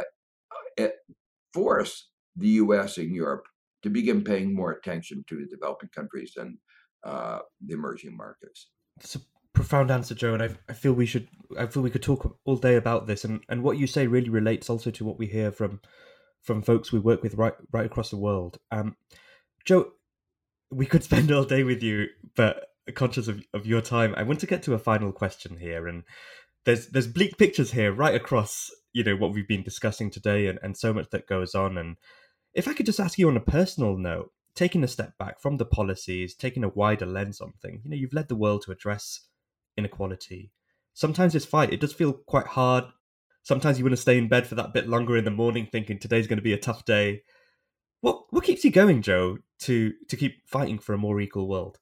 force 1.53 2.09
the 2.35 2.49
U.S. 2.49 2.97
and 2.97 3.13
Europe 3.13 3.45
to 3.83 3.89
begin 3.89 4.23
paying 4.23 4.53
more 4.53 4.71
attention 4.71 5.23
to 5.27 5.37
the 5.37 5.45
developing 5.45 5.89
countries 5.89 6.33
and 6.37 6.57
uh, 7.03 7.39
the 7.65 7.73
emerging 7.73 8.15
markets. 8.15 8.69
It's 8.99 9.15
a 9.15 9.19
profound 9.59 9.91
answer, 9.91 10.15
Joe, 10.15 10.33
and 10.33 10.41
I, 10.41 10.49
I 10.69 10.73
feel 10.73 10.93
we 10.93 11.05
should. 11.05 11.27
I 11.57 11.65
feel 11.65 11.83
we 11.83 11.89
could 11.89 12.01
talk 12.01 12.37
all 12.45 12.55
day 12.55 12.77
about 12.77 13.07
this, 13.07 13.25
and, 13.25 13.41
and 13.49 13.61
what 13.61 13.77
you 13.77 13.87
say 13.87 14.07
really 14.07 14.29
relates 14.29 14.69
also 14.69 14.89
to 14.89 15.03
what 15.03 15.19
we 15.19 15.27
hear 15.27 15.51
from 15.51 15.81
from 16.41 16.61
folks 16.61 16.93
we 16.93 16.99
work 16.99 17.21
with 17.21 17.35
right 17.35 17.53
right 17.73 17.85
across 17.85 18.09
the 18.09 18.15
world. 18.15 18.57
Um, 18.71 18.95
Joe, 19.65 19.91
we 20.71 20.85
could 20.85 21.03
spend 21.03 21.29
all 21.29 21.43
day 21.43 21.65
with 21.65 21.83
you, 21.83 22.07
but 22.37 22.67
conscious 22.95 23.27
of, 23.27 23.43
of 23.53 23.65
your 23.65 23.81
time, 23.81 24.15
I 24.15 24.23
want 24.23 24.39
to 24.39 24.47
get 24.47 24.63
to 24.63 24.75
a 24.75 24.79
final 24.79 25.11
question 25.11 25.57
here, 25.57 25.89
and 25.89 26.05
there's 26.63 26.87
there's 26.87 27.07
bleak 27.07 27.37
pictures 27.37 27.71
here 27.71 27.91
right 27.91 28.15
across 28.15 28.71
you 28.93 29.03
know 29.03 29.17
what 29.17 29.33
we've 29.33 29.47
been 29.47 29.63
discussing 29.63 30.09
today 30.09 30.47
and, 30.47 30.57
and 30.63 30.77
so 30.77 30.93
much 30.93 31.09
that 31.09 31.27
goes 31.27 31.53
on 31.53 31.77
and 31.77 31.97
if 32.53 32.67
i 32.67 32.73
could 32.73 32.85
just 32.85 32.99
ask 32.99 33.19
you 33.19 33.29
on 33.29 33.37
a 33.37 33.41
personal 33.41 33.95
note 33.95 34.31
taking 34.55 34.83
a 34.83 34.87
step 34.87 35.15
back 35.17 35.39
from 35.39 35.57
the 35.57 35.65
policies 35.65 36.33
taking 36.33 36.63
a 36.63 36.69
wider 36.69 37.05
lens 37.05 37.39
on 37.39 37.53
things 37.61 37.81
you 37.83 37.91
know 37.91 37.95
you've 37.95 38.13
led 38.13 38.27
the 38.27 38.35
world 38.35 38.63
to 38.63 38.71
address 38.71 39.28
inequality. 39.79 40.51
Sometimes 40.93 41.33
this 41.33 41.45
fight 41.45 41.73
it 41.73 41.79
does 41.79 41.93
feel 41.93 42.13
quite 42.13 42.47
hard. 42.47 42.85
Sometimes 43.43 43.79
you 43.79 43.85
want 43.85 43.93
to 43.93 44.01
stay 44.01 44.17
in 44.17 44.27
bed 44.27 44.45
for 44.45 44.55
that 44.55 44.73
bit 44.73 44.87
longer 44.87 45.17
in 45.17 45.25
the 45.25 45.31
morning 45.31 45.67
thinking 45.71 45.97
today's 45.97 46.27
going 46.27 46.37
to 46.37 46.43
be 46.43 46.53
a 46.53 46.57
tough 46.57 46.85
day. 46.85 47.23
What 48.01 48.25
what 48.29 48.43
keeps 48.43 48.63
you 48.63 48.71
going 48.71 49.01
joe 49.01 49.39
to 49.61 49.93
to 50.09 50.15
keep 50.15 50.47
fighting 50.47 50.77
for 50.77 50.93
a 50.93 50.97
more 50.97 51.19
equal 51.19 51.49
world? 51.49 51.79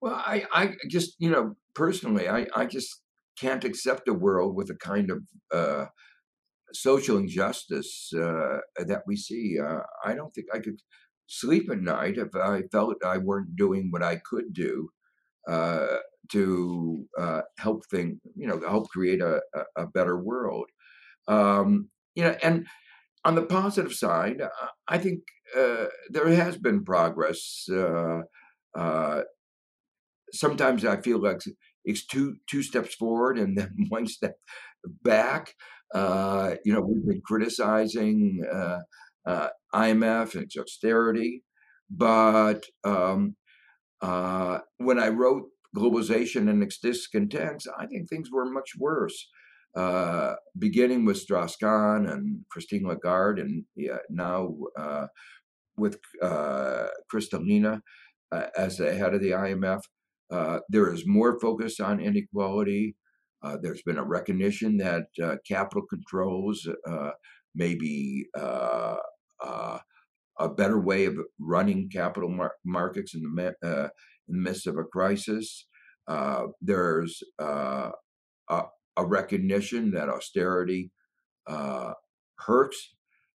Well 0.00 0.14
i 0.14 0.44
i 0.52 0.74
just 0.88 1.14
you 1.18 1.30
know 1.30 1.56
personally 1.74 2.28
i 2.28 2.46
i 2.54 2.66
just 2.66 3.02
can't 3.38 3.64
accept 3.64 4.08
a 4.08 4.14
world 4.14 4.54
with 4.54 4.70
a 4.70 4.76
kind 4.76 5.10
of 5.10 5.22
uh, 5.52 5.86
social 6.72 7.16
injustice 7.18 8.12
uh, 8.14 8.58
that 8.78 9.02
we 9.06 9.16
see. 9.16 9.58
Uh, 9.58 9.80
I 10.04 10.14
don't 10.14 10.34
think 10.34 10.48
I 10.52 10.58
could 10.58 10.80
sleep 11.26 11.70
at 11.70 11.80
night 11.80 12.18
if 12.18 12.34
I 12.34 12.62
felt 12.70 13.04
I 13.04 13.18
weren't 13.18 13.56
doing 13.56 13.88
what 13.90 14.02
I 14.02 14.16
could 14.16 14.52
do 14.52 14.90
uh, 15.48 15.96
to 16.32 17.04
uh, 17.18 17.42
help 17.58 17.84
thing, 17.90 18.20
you 18.36 18.46
know, 18.46 18.60
help 18.60 18.88
create 18.88 19.20
a, 19.20 19.40
a 19.76 19.86
better 19.86 20.18
world. 20.18 20.66
Um, 21.28 21.88
you 22.14 22.24
know, 22.24 22.36
and 22.42 22.66
on 23.24 23.34
the 23.34 23.42
positive 23.42 23.92
side, 23.92 24.42
I 24.88 24.98
think 24.98 25.20
uh, 25.56 25.86
there 26.10 26.28
has 26.28 26.56
been 26.56 26.84
progress. 26.84 27.68
sometimes 30.32 30.84
I 30.84 31.00
feel 31.00 31.22
like 31.22 31.40
it's 31.84 32.06
two 32.06 32.36
two 32.48 32.62
steps 32.62 32.94
forward 32.94 33.38
and 33.38 33.56
then 33.56 33.70
one 33.88 34.06
step 34.06 34.36
back. 35.02 35.52
Uh, 35.94 36.56
you 36.64 36.72
know, 36.72 36.80
we've 36.80 37.06
been 37.06 37.22
criticizing 37.24 38.42
uh, 38.52 38.80
uh, 39.26 39.48
IMF 39.74 40.34
and 40.34 40.44
its 40.44 40.56
austerity, 40.56 41.42
but 41.90 42.64
um, 42.82 43.36
uh, 44.04 44.58
when 44.78 44.98
I 44.98 45.08
wrote 45.08 45.44
Globalization 45.76 46.50
and 46.50 46.62
Its 46.62 46.78
Discontents, 46.78 47.66
I 47.78 47.86
think 47.86 48.08
things 48.08 48.30
were 48.30 48.44
much 48.44 48.72
worse. 48.78 49.28
Uh, 49.74 50.34
beginning 50.56 51.04
with 51.04 51.16
Strauss-Kahn 51.16 52.06
and 52.06 52.44
Christine 52.50 52.86
Lagarde, 52.86 53.40
and 53.40 53.64
yeah, 53.74 53.98
now 54.08 54.54
uh, 54.78 55.06
with 55.76 55.98
Kristalina 56.22 57.80
as 58.56 58.76
the 58.76 58.94
head 58.94 59.14
of 59.14 59.20
the 59.20 59.30
IMF. 59.30 59.80
Uh, 60.30 60.58
there 60.68 60.92
is 60.92 61.06
more 61.06 61.38
focus 61.40 61.80
on 61.80 62.00
inequality. 62.00 62.96
Uh, 63.42 63.56
there's 63.62 63.82
been 63.82 63.98
a 63.98 64.04
recognition 64.04 64.76
that 64.78 65.06
uh, 65.22 65.36
capital 65.46 65.82
controls 65.88 66.68
uh, 66.88 67.10
may 67.54 67.74
be 67.74 68.26
uh, 68.38 68.96
a 70.38 70.48
better 70.48 70.80
way 70.80 71.04
of 71.04 71.16
running 71.38 71.88
capital 71.88 72.28
mar- 72.28 72.56
markets 72.64 73.14
in 73.14 73.22
the, 73.22 73.54
in 73.62 73.62
the 73.62 73.90
midst 74.28 74.66
of 74.66 74.76
a 74.76 74.84
crisis. 74.84 75.66
there's 76.60 77.22
a, 77.38 77.90
a, 78.48 79.04
recognition 79.04 79.90
that 79.90 80.08
austerity 80.08 80.90
hurts 82.38 82.94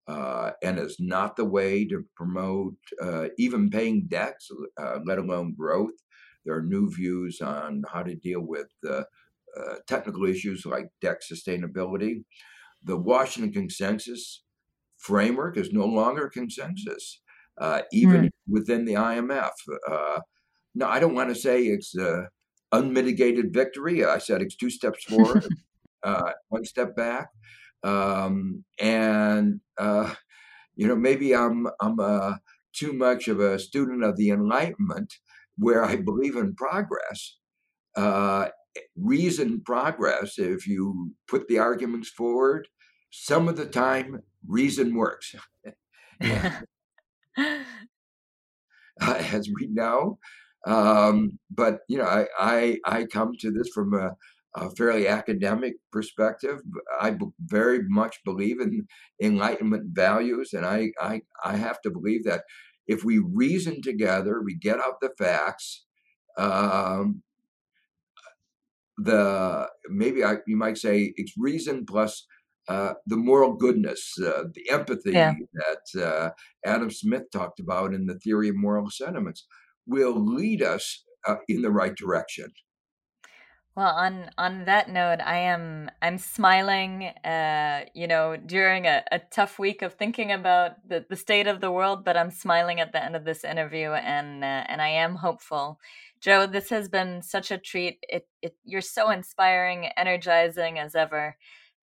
uh, 0.08 0.52
and 0.62 0.78
is 0.78 0.96
not 1.00 1.36
the 1.36 1.44
way 1.44 1.84
to 1.84 2.04
promote 2.16 2.76
uh, 3.02 3.26
even 3.38 3.70
paying 3.70 4.06
debts, 4.08 4.50
uh, 4.80 4.98
let 5.04 5.18
alone 5.18 5.54
growth. 5.56 5.94
There 6.44 6.54
are 6.54 6.62
new 6.62 6.88
views 6.90 7.40
on 7.40 7.82
how 7.92 8.04
to 8.04 8.14
deal 8.14 8.40
with 8.40 8.68
uh, 8.88 9.02
technical 9.88 10.26
issues 10.26 10.64
like 10.64 10.88
debt 11.00 11.22
sustainability. 11.28 12.24
The 12.84 12.96
Washington 12.96 13.52
Consensus 13.52 14.44
framework 14.98 15.56
is 15.56 15.72
no 15.72 15.84
longer 15.86 16.28
consensus, 16.28 17.20
uh, 17.58 17.82
even 17.92 18.24
mm. 18.24 18.30
within 18.48 18.84
the 18.84 18.94
IMF. 18.94 19.50
Uh, 19.88 20.20
no, 20.74 20.86
I 20.86 20.98
don't 20.98 21.14
want 21.14 21.30
to 21.30 21.34
say 21.34 21.64
it's 21.64 21.94
unmitigated 22.72 23.52
victory. 23.52 24.04
I 24.04 24.18
said 24.18 24.42
it's 24.42 24.56
two 24.56 24.70
steps 24.70 25.04
forward. 25.08 25.46
uh, 26.02 26.32
one 26.48 26.64
step 26.64 26.94
back, 26.96 27.28
um, 27.82 28.64
and 28.78 29.60
uh, 29.78 30.14
you 30.74 30.86
know 30.86 30.96
maybe 30.96 31.34
I'm 31.34 31.66
I'm 31.80 31.98
uh, 31.98 32.34
too 32.72 32.92
much 32.92 33.28
of 33.28 33.40
a 33.40 33.58
student 33.58 34.04
of 34.04 34.16
the 34.16 34.30
Enlightenment, 34.30 35.14
where 35.56 35.84
I 35.84 35.96
believe 35.96 36.36
in 36.36 36.54
progress. 36.54 37.38
Uh, 37.96 38.48
reason 38.94 39.62
progress, 39.64 40.38
if 40.38 40.66
you 40.66 41.12
put 41.28 41.48
the 41.48 41.58
arguments 41.58 42.10
forward, 42.10 42.68
some 43.10 43.48
of 43.48 43.56
the 43.56 43.64
time 43.64 44.20
reason 44.48 44.94
works. 44.94 45.34
as 49.00 49.48
we 49.48 49.66
know. 49.68 50.18
Um, 50.66 51.38
but 51.50 51.80
you 51.88 51.98
know, 51.98 52.04
I, 52.04 52.26
I, 52.38 52.78
I 52.84 53.04
come 53.04 53.32
to 53.40 53.50
this 53.50 53.68
from 53.68 53.94
a, 53.94 54.16
a 54.56 54.70
fairly 54.70 55.06
academic 55.06 55.74
perspective. 55.92 56.60
I 57.00 57.10
b- 57.10 57.26
very 57.40 57.80
much 57.88 58.16
believe 58.24 58.60
in 58.60 58.86
Enlightenment 59.22 59.90
values, 59.94 60.52
and 60.52 60.66
I, 60.66 60.92
I 61.00 61.22
I 61.44 61.56
have 61.56 61.80
to 61.82 61.90
believe 61.90 62.24
that 62.24 62.42
if 62.86 63.04
we 63.04 63.18
reason 63.18 63.82
together, 63.82 64.40
we 64.42 64.54
get 64.54 64.80
out 64.80 65.00
the 65.00 65.10
facts. 65.18 65.84
Um, 66.38 67.22
the 68.98 69.68
maybe 69.88 70.24
I, 70.24 70.36
you 70.46 70.56
might 70.56 70.78
say 70.78 71.12
it's 71.16 71.34
reason 71.36 71.84
plus 71.86 72.26
uh, 72.68 72.94
the 73.06 73.16
moral 73.16 73.54
goodness, 73.54 74.14
uh, 74.18 74.44
the 74.54 74.70
empathy 74.70 75.12
yeah. 75.12 75.34
that 75.54 76.04
uh, 76.04 76.30
Adam 76.64 76.90
Smith 76.90 77.30
talked 77.32 77.60
about 77.60 77.94
in 77.94 78.06
the 78.06 78.18
theory 78.18 78.48
of 78.48 78.56
moral 78.56 78.90
sentiments 78.90 79.46
will 79.86 80.18
lead 80.18 80.62
us 80.62 81.04
uh, 81.26 81.36
in 81.48 81.62
the 81.62 81.70
right 81.70 81.94
direction. 81.94 82.52
Well, 83.76 83.94
on 83.94 84.30
on 84.38 84.64
that 84.64 84.88
note, 84.88 85.20
I 85.22 85.36
am 85.36 85.90
I'm 86.00 86.16
smiling. 86.16 87.08
Uh, 87.22 87.84
you 87.92 88.06
know, 88.06 88.34
during 88.34 88.86
a, 88.86 89.04
a 89.12 89.18
tough 89.18 89.58
week 89.58 89.82
of 89.82 89.92
thinking 89.92 90.32
about 90.32 90.88
the, 90.88 91.04
the 91.10 91.14
state 91.14 91.46
of 91.46 91.60
the 91.60 91.70
world, 91.70 92.02
but 92.02 92.16
I'm 92.16 92.30
smiling 92.30 92.80
at 92.80 92.92
the 92.92 93.04
end 93.04 93.14
of 93.14 93.26
this 93.26 93.44
interview, 93.44 93.90
and 93.90 94.42
uh, 94.42 94.64
and 94.68 94.80
I 94.80 94.88
am 94.88 95.16
hopeful. 95.16 95.78
Joe, 96.22 96.46
this 96.46 96.70
has 96.70 96.88
been 96.88 97.20
such 97.20 97.50
a 97.50 97.58
treat. 97.58 97.98
It, 98.08 98.26
it 98.40 98.56
you're 98.64 98.80
so 98.80 99.10
inspiring, 99.10 99.90
energizing 99.98 100.78
as 100.78 100.94
ever. 100.94 101.36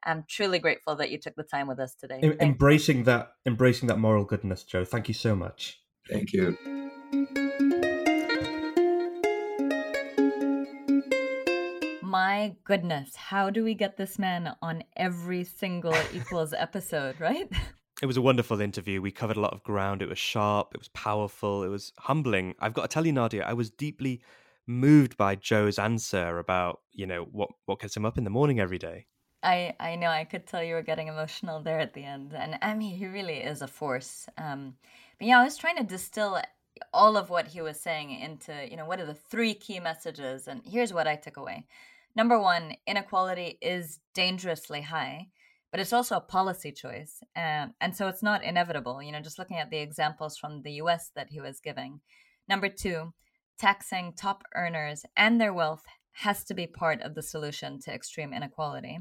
I'm 0.06 0.26
truly 0.28 0.60
grateful 0.60 0.96
that 0.98 1.12
you 1.12 1.18
took 1.18 1.36
the 1.36 1.44
time 1.44 1.68
with 1.68 1.80
us 1.80 1.96
today. 1.96 2.20
Em- 2.22 2.38
embracing 2.40 3.00
you. 3.00 3.04
that, 3.06 3.34
embracing 3.46 3.88
that 3.88 4.00
moral 4.00 4.26
goodness, 4.26 4.64
Joe. 4.64 4.86
Thank 4.86 5.08
you 5.08 5.14
so 5.14 5.36
much. 5.36 5.82
Thank 6.10 6.34
you. 6.34 6.58
My 12.02 12.56
goodness, 12.64 13.16
how 13.16 13.50
do 13.50 13.64
we 13.64 13.74
get 13.74 13.98
this 13.98 14.20
man 14.20 14.56
on 14.62 14.84
every 14.96 15.44
single 15.44 15.96
Equals 16.14 16.54
episode, 16.54 17.20
right? 17.20 17.50
It 18.02 18.06
was 18.06 18.18
a 18.18 18.22
wonderful 18.22 18.60
interview. 18.60 19.02
We 19.02 19.12
covered 19.12 19.38
a 19.38 19.42
lot 19.42 19.54
of 19.54 19.64
ground. 19.64 20.02
It 20.02 20.10
was 20.10 20.20
sharp, 20.20 20.76
it 20.76 20.80
was 20.80 20.90
powerful, 20.90 21.64
it 21.64 21.70
was 21.70 21.94
humbling. 21.98 22.54
I've 22.60 22.74
got 22.74 22.84
to 22.84 22.88
tell 22.88 23.06
you, 23.06 23.14
Nadia, 23.14 23.44
I 23.44 23.54
was 23.54 23.72
deeply 23.72 24.22
moved 24.68 25.18
by 25.18 25.36
Joe's 25.36 25.80
answer 25.80 26.38
about, 26.38 26.82
you 26.92 27.08
know, 27.08 27.24
what, 27.32 27.50
what 27.66 27.80
gets 27.80 27.96
him 27.96 28.06
up 28.06 28.18
in 28.18 28.26
the 28.26 28.30
morning 28.30 28.60
every 28.60 28.78
day. 28.78 29.08
I 29.44 29.76
I 29.80 29.96
know 29.96 30.08
I 30.08 30.24
could 30.24 30.48
tell 30.48 30.64
you 30.64 30.76
were 30.76 30.82
getting 30.82 31.08
emotional 31.08 31.62
there 31.62 31.80
at 31.80 31.94
the 31.94 32.04
end, 32.04 32.34
and 32.34 32.58
I 32.62 32.74
mean 32.74 32.96
he 32.96 33.08
really 33.08 33.38
is 33.38 33.62
a 33.62 33.68
force. 33.68 34.28
Um, 34.38 34.76
but 35.20 35.28
yeah, 35.28 35.40
I 35.40 35.44
was 35.44 35.58
trying 35.58 35.78
to 35.78 35.84
distill 35.84 36.42
all 36.94 37.18
of 37.18 37.30
what 37.30 37.48
he 37.48 37.62
was 37.62 37.80
saying 37.80 38.12
into 38.12 38.68
you 38.70 38.78
know 38.78 38.86
what 38.86 39.00
are 39.00 39.06
the 39.06 39.14
three 39.14 39.54
key 39.54 39.80
messages, 39.80 40.48
and 40.48 40.62
here's 40.66 40.94
what 40.94 41.08
I 41.08 41.16
took 41.16 41.38
away. 41.38 41.66
Number 42.16 42.40
one, 42.40 42.76
inequality 42.88 43.58
is 43.62 44.00
dangerously 44.14 44.82
high, 44.82 45.30
but 45.72 45.80
it's 45.80 45.94
also 45.94 46.18
a 46.18 46.22
policy 46.22 46.72
choice, 46.72 47.22
um, 47.36 47.74
and 47.82 47.96
so 47.96 48.08
it's 48.08 48.24
not 48.24 48.44
inevitable. 48.44 49.04
You 49.04 49.12
know, 49.12 49.22
just 49.22 49.40
looking 49.40 49.58
at 49.58 49.70
the 49.70 49.80
examples 49.80 50.38
from 50.38 50.62
the 50.62 50.74
U.S. 50.74 51.12
that 51.16 51.30
he 51.30 51.42
was 51.42 51.60
giving. 51.60 52.00
Number 52.48 52.70
two, 52.70 53.14
taxing 53.58 54.14
top 54.14 54.44
earners 54.56 55.06
and 55.16 55.40
their 55.40 55.54
wealth 55.54 55.86
has 56.14 56.44
to 56.46 56.54
be 56.54 56.68
part 56.68 57.02
of 57.02 57.16
the 57.16 57.24
solution 57.24 57.80
to 57.82 57.94
extreme 57.94 58.34
inequality. 58.34 59.00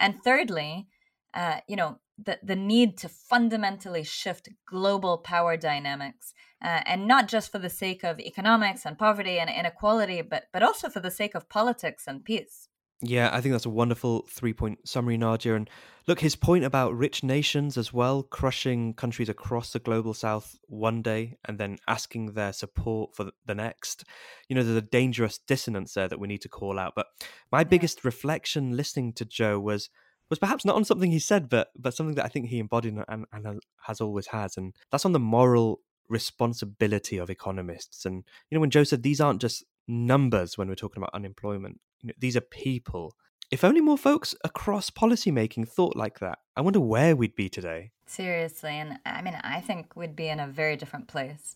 And 0.00 0.20
thirdly, 0.24 0.88
uh, 1.34 1.60
you 1.68 1.76
know, 1.76 2.00
the, 2.18 2.38
the 2.42 2.56
need 2.56 2.98
to 2.98 3.08
fundamentally 3.08 4.02
shift 4.02 4.48
global 4.66 5.18
power 5.18 5.56
dynamics, 5.56 6.34
uh, 6.64 6.80
and 6.86 7.06
not 7.06 7.28
just 7.28 7.52
for 7.52 7.58
the 7.58 7.70
sake 7.70 8.02
of 8.02 8.18
economics 8.18 8.84
and 8.84 8.98
poverty 8.98 9.38
and 9.38 9.48
inequality, 9.48 10.22
but, 10.22 10.44
but 10.52 10.62
also 10.62 10.88
for 10.88 11.00
the 11.00 11.10
sake 11.10 11.34
of 11.34 11.48
politics 11.48 12.04
and 12.06 12.24
peace. 12.24 12.69
Yeah, 13.02 13.30
I 13.32 13.40
think 13.40 13.52
that's 13.52 13.64
a 13.66 13.70
wonderful 13.70 14.26
three 14.28 14.52
point 14.52 14.86
summary, 14.86 15.16
Nadia. 15.16 15.54
And 15.54 15.70
look, 16.06 16.20
his 16.20 16.36
point 16.36 16.64
about 16.64 16.94
rich 16.94 17.24
nations 17.24 17.78
as 17.78 17.94
well, 17.94 18.22
crushing 18.22 18.92
countries 18.92 19.30
across 19.30 19.72
the 19.72 19.78
global 19.78 20.12
south 20.12 20.58
one 20.66 21.00
day 21.00 21.38
and 21.46 21.58
then 21.58 21.78
asking 21.88 22.32
their 22.32 22.52
support 22.52 23.14
for 23.14 23.30
the 23.46 23.54
next. 23.54 24.04
You 24.48 24.56
know, 24.56 24.62
there's 24.62 24.76
a 24.76 24.82
dangerous 24.82 25.38
dissonance 25.38 25.94
there 25.94 26.08
that 26.08 26.20
we 26.20 26.28
need 26.28 26.42
to 26.42 26.50
call 26.50 26.78
out. 26.78 26.92
But 26.94 27.06
my 27.50 27.64
biggest 27.64 28.04
reflection 28.04 28.76
listening 28.76 29.14
to 29.14 29.24
Joe 29.24 29.58
was 29.58 29.88
was 30.28 30.38
perhaps 30.38 30.66
not 30.66 30.76
on 30.76 30.84
something 30.84 31.10
he 31.10 31.18
said, 31.18 31.48
but 31.48 31.68
but 31.78 31.94
something 31.94 32.16
that 32.16 32.26
I 32.26 32.28
think 32.28 32.48
he 32.48 32.58
embodied 32.58 32.98
and, 33.08 33.24
and 33.32 33.60
has 33.86 34.02
always 34.02 34.26
has, 34.28 34.58
and 34.58 34.74
that's 34.92 35.06
on 35.06 35.12
the 35.12 35.18
moral 35.18 35.80
responsibility 36.10 37.16
of 37.16 37.30
economists. 37.30 38.04
And 38.04 38.24
you 38.50 38.56
know, 38.56 38.60
when 38.60 38.70
Joe 38.70 38.84
said 38.84 39.02
these 39.02 39.22
aren't 39.22 39.40
just 39.40 39.64
numbers 39.88 40.58
when 40.58 40.68
we're 40.68 40.74
talking 40.74 41.02
about 41.02 41.14
unemployment, 41.14 41.80
you 42.02 42.08
know, 42.08 42.14
these 42.18 42.36
are 42.36 42.40
people. 42.40 43.14
If 43.50 43.64
only 43.64 43.80
more 43.80 43.98
folks 43.98 44.34
across 44.44 44.90
policymaking 44.90 45.68
thought 45.68 45.96
like 45.96 46.20
that, 46.20 46.38
I 46.56 46.60
wonder 46.60 46.80
where 46.80 47.16
we'd 47.16 47.34
be 47.34 47.48
today. 47.48 47.90
Seriously, 48.06 48.70
and 48.70 48.98
I 49.04 49.22
mean, 49.22 49.34
I 49.42 49.60
think 49.60 49.96
we'd 49.96 50.16
be 50.16 50.28
in 50.28 50.40
a 50.40 50.46
very 50.46 50.76
different 50.76 51.08
place. 51.08 51.54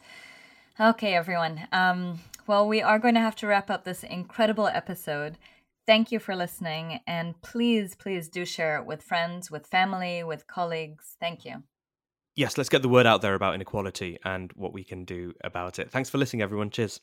Okay, 0.81 1.15
everyone. 1.15 1.69
Um, 1.71 2.21
well, 2.49 2.67
we 2.67 2.83
are 2.83 2.99
going 2.99 3.15
to 3.15 3.21
have 3.21 3.37
to 3.37 3.47
wrap 3.47 3.71
up 3.71 3.85
this 3.85 4.03
incredible 4.03 4.67
episode. 4.67 5.39
Thank 5.87 6.11
you 6.11 6.19
for 6.19 6.35
listening, 6.35 7.01
and 7.07 7.41
please, 7.43 7.95
please 7.95 8.29
do 8.29 8.45
share 8.45 8.79
it 8.79 8.87
with 8.87 9.03
friends, 9.03 9.51
with 9.51 9.67
family, 9.67 10.25
with 10.25 10.47
colleagues. 10.47 11.17
Thank 11.21 11.45
you. 11.45 11.63
Yes, 12.35 12.59
let's 12.59 12.69
get 12.69 12.83
the 12.83 12.89
word 12.89 13.07
out 13.07 13.23
there 13.23 13.35
about 13.35 13.55
inequality 13.55 14.19
and 14.25 14.51
what 14.55 14.73
we 14.73 14.83
can 14.83 15.05
do 15.05 15.35
about 15.45 15.79
it. 15.79 15.93
Thanks 15.93 16.11
for 16.11 16.19
listening, 16.19 16.43
everyone. 16.43 16.71
Cheers. 16.71 17.01